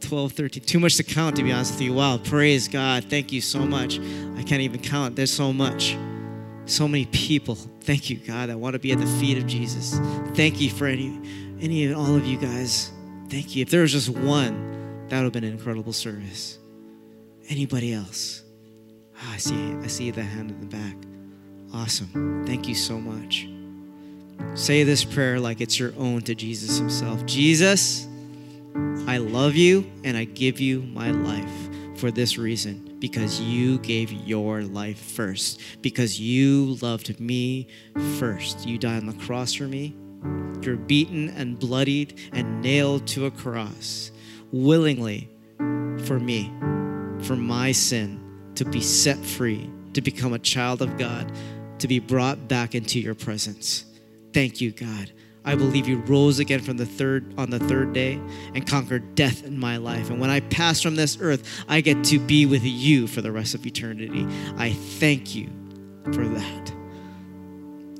12, 0.00 0.32
13. 0.32 0.62
Too 0.62 0.80
much 0.80 0.96
to 0.96 1.02
count, 1.02 1.36
to 1.36 1.42
be 1.42 1.52
honest 1.52 1.72
with 1.72 1.82
you. 1.82 1.92
Wow, 1.92 2.18
praise 2.18 2.66
God. 2.66 3.04
Thank 3.04 3.30
you 3.30 3.40
so 3.40 3.60
much. 3.60 3.98
I 3.98 4.42
can't 4.42 4.62
even 4.62 4.80
count. 4.80 5.16
There's 5.16 5.32
so 5.32 5.52
much. 5.52 5.96
So 6.66 6.88
many 6.88 7.06
people. 7.06 7.54
Thank 7.82 8.10
you, 8.10 8.16
God. 8.16 8.50
I 8.50 8.54
want 8.54 8.74
to 8.74 8.78
be 8.78 8.92
at 8.92 8.98
the 8.98 9.06
feet 9.06 9.38
of 9.38 9.46
Jesus. 9.46 9.98
Thank 10.34 10.60
you 10.60 10.70
for 10.70 10.86
any, 10.86 11.20
any 11.60 11.84
and 11.84 11.94
all 11.94 12.14
of 12.14 12.26
you 12.26 12.38
guys. 12.38 12.90
Thank 13.28 13.54
you. 13.54 13.62
If 13.62 13.70
there 13.70 13.82
was 13.82 13.92
just 13.92 14.08
one, 14.08 14.77
that 15.08 15.16
would 15.16 15.24
have 15.24 15.32
been 15.32 15.44
an 15.44 15.52
incredible 15.52 15.92
service. 15.92 16.58
Anybody 17.48 17.92
else? 17.92 18.42
Ah, 19.16 19.34
I 19.34 19.36
see. 19.38 19.74
I 19.82 19.86
see 19.86 20.10
the 20.10 20.22
hand 20.22 20.50
in 20.50 20.60
the 20.60 20.66
back. 20.66 20.96
Awesome. 21.72 22.44
Thank 22.46 22.68
you 22.68 22.74
so 22.74 23.00
much. 23.00 23.48
Say 24.54 24.84
this 24.84 25.04
prayer 25.04 25.40
like 25.40 25.60
it's 25.60 25.78
your 25.78 25.92
own 25.98 26.22
to 26.22 26.34
Jesus 26.34 26.78
Himself. 26.78 27.24
Jesus, 27.26 28.06
I 29.06 29.18
love 29.18 29.56
you 29.56 29.90
and 30.04 30.16
I 30.16 30.24
give 30.24 30.60
you 30.60 30.82
my 30.82 31.10
life 31.10 31.50
for 31.96 32.10
this 32.10 32.38
reason 32.38 32.96
because 32.98 33.40
you 33.40 33.78
gave 33.78 34.12
your 34.12 34.62
life 34.62 34.98
first, 34.98 35.60
because 35.82 36.20
you 36.20 36.76
loved 36.82 37.18
me 37.18 37.68
first. 38.18 38.66
You 38.66 38.78
died 38.78 39.02
on 39.02 39.06
the 39.06 39.24
cross 39.24 39.54
for 39.54 39.64
me. 39.64 39.94
You're 40.62 40.76
beaten 40.76 41.30
and 41.30 41.58
bloodied 41.58 42.18
and 42.32 42.60
nailed 42.60 43.06
to 43.08 43.26
a 43.26 43.30
cross 43.30 44.10
willingly 44.52 45.28
for 46.04 46.18
me, 46.18 46.52
for 47.22 47.36
my 47.36 47.72
sin, 47.72 48.20
to 48.54 48.64
be 48.64 48.80
set 48.80 49.18
free, 49.18 49.70
to 49.94 50.00
become 50.00 50.32
a 50.32 50.38
child 50.38 50.82
of 50.82 50.96
God, 50.96 51.32
to 51.78 51.88
be 51.88 51.98
brought 51.98 52.48
back 52.48 52.74
into 52.74 53.00
your 53.00 53.14
presence. 53.14 53.84
Thank 54.32 54.60
you, 54.60 54.72
God. 54.72 55.12
I 55.44 55.54
believe 55.54 55.88
you 55.88 55.98
rose 56.00 56.40
again 56.40 56.60
from 56.60 56.76
the 56.76 56.84
third 56.84 57.32
on 57.38 57.48
the 57.48 57.58
third 57.58 57.94
day 57.94 58.20
and 58.54 58.66
conquered 58.66 59.14
death 59.14 59.44
in 59.44 59.58
my 59.58 59.78
life. 59.78 60.10
And 60.10 60.20
when 60.20 60.28
I 60.28 60.40
pass 60.40 60.82
from 60.82 60.96
this 60.96 61.16
earth, 61.20 61.64
I 61.68 61.80
get 61.80 62.04
to 62.04 62.18
be 62.18 62.44
with 62.44 62.64
you 62.64 63.06
for 63.06 63.22
the 63.22 63.32
rest 63.32 63.54
of 63.54 63.64
eternity. 63.64 64.26
I 64.58 64.72
thank 64.72 65.34
you 65.34 65.48
for 66.12 66.26
that. 66.26 66.72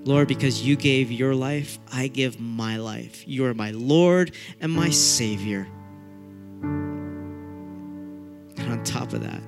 Lord, 0.05 0.29
because 0.29 0.63
you 0.63 0.77
gave 0.77 1.11
your 1.11 1.35
life, 1.35 1.79
I 1.93 2.09
give 2.09 2.39
my 2.39 2.77
life. 2.77 3.25
You 3.27 3.47
are 3.47 3.55
my 3.55 3.71
Lord 3.71 4.35
and 4.61 4.73
my 4.73 4.91
Savior. 4.91 5.67
And 6.63 8.73
on 8.73 8.83
top 8.85 9.13
of 9.13 9.23
that, 9.23 9.43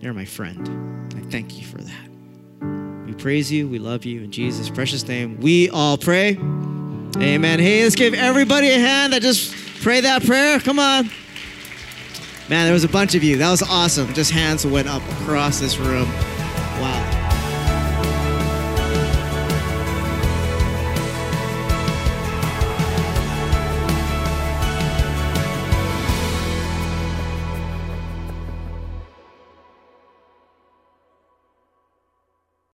you're 0.00 0.12
my 0.12 0.24
friend. 0.24 1.14
I 1.16 1.20
thank 1.30 1.58
you 1.58 1.64
for 1.64 1.78
that. 1.78 3.06
We 3.06 3.14
praise 3.14 3.50
you. 3.50 3.68
We 3.68 3.78
love 3.78 4.04
you. 4.04 4.22
In 4.22 4.30
Jesus' 4.30 4.70
precious 4.70 5.06
name, 5.06 5.40
we 5.40 5.70
all 5.70 5.96
pray. 5.96 6.36
Amen. 6.36 7.60
Hey, 7.60 7.82
let's 7.82 7.94
give 7.94 8.14
everybody 8.14 8.70
a 8.70 8.78
hand 8.78 9.12
that 9.12 9.22
just 9.22 9.54
pray 9.82 10.00
that 10.00 10.24
prayer. 10.24 10.58
Come 10.60 10.78
on. 10.78 11.10
Man, 12.48 12.64
there 12.64 12.74
was 12.74 12.84
a 12.84 12.88
bunch 12.88 13.14
of 13.14 13.22
you. 13.22 13.38
That 13.38 13.50
was 13.50 13.62
awesome. 13.62 14.12
Just 14.14 14.30
hands 14.30 14.66
went 14.66 14.88
up 14.88 15.02
across 15.20 15.60
this 15.60 15.78
room. 15.78 16.08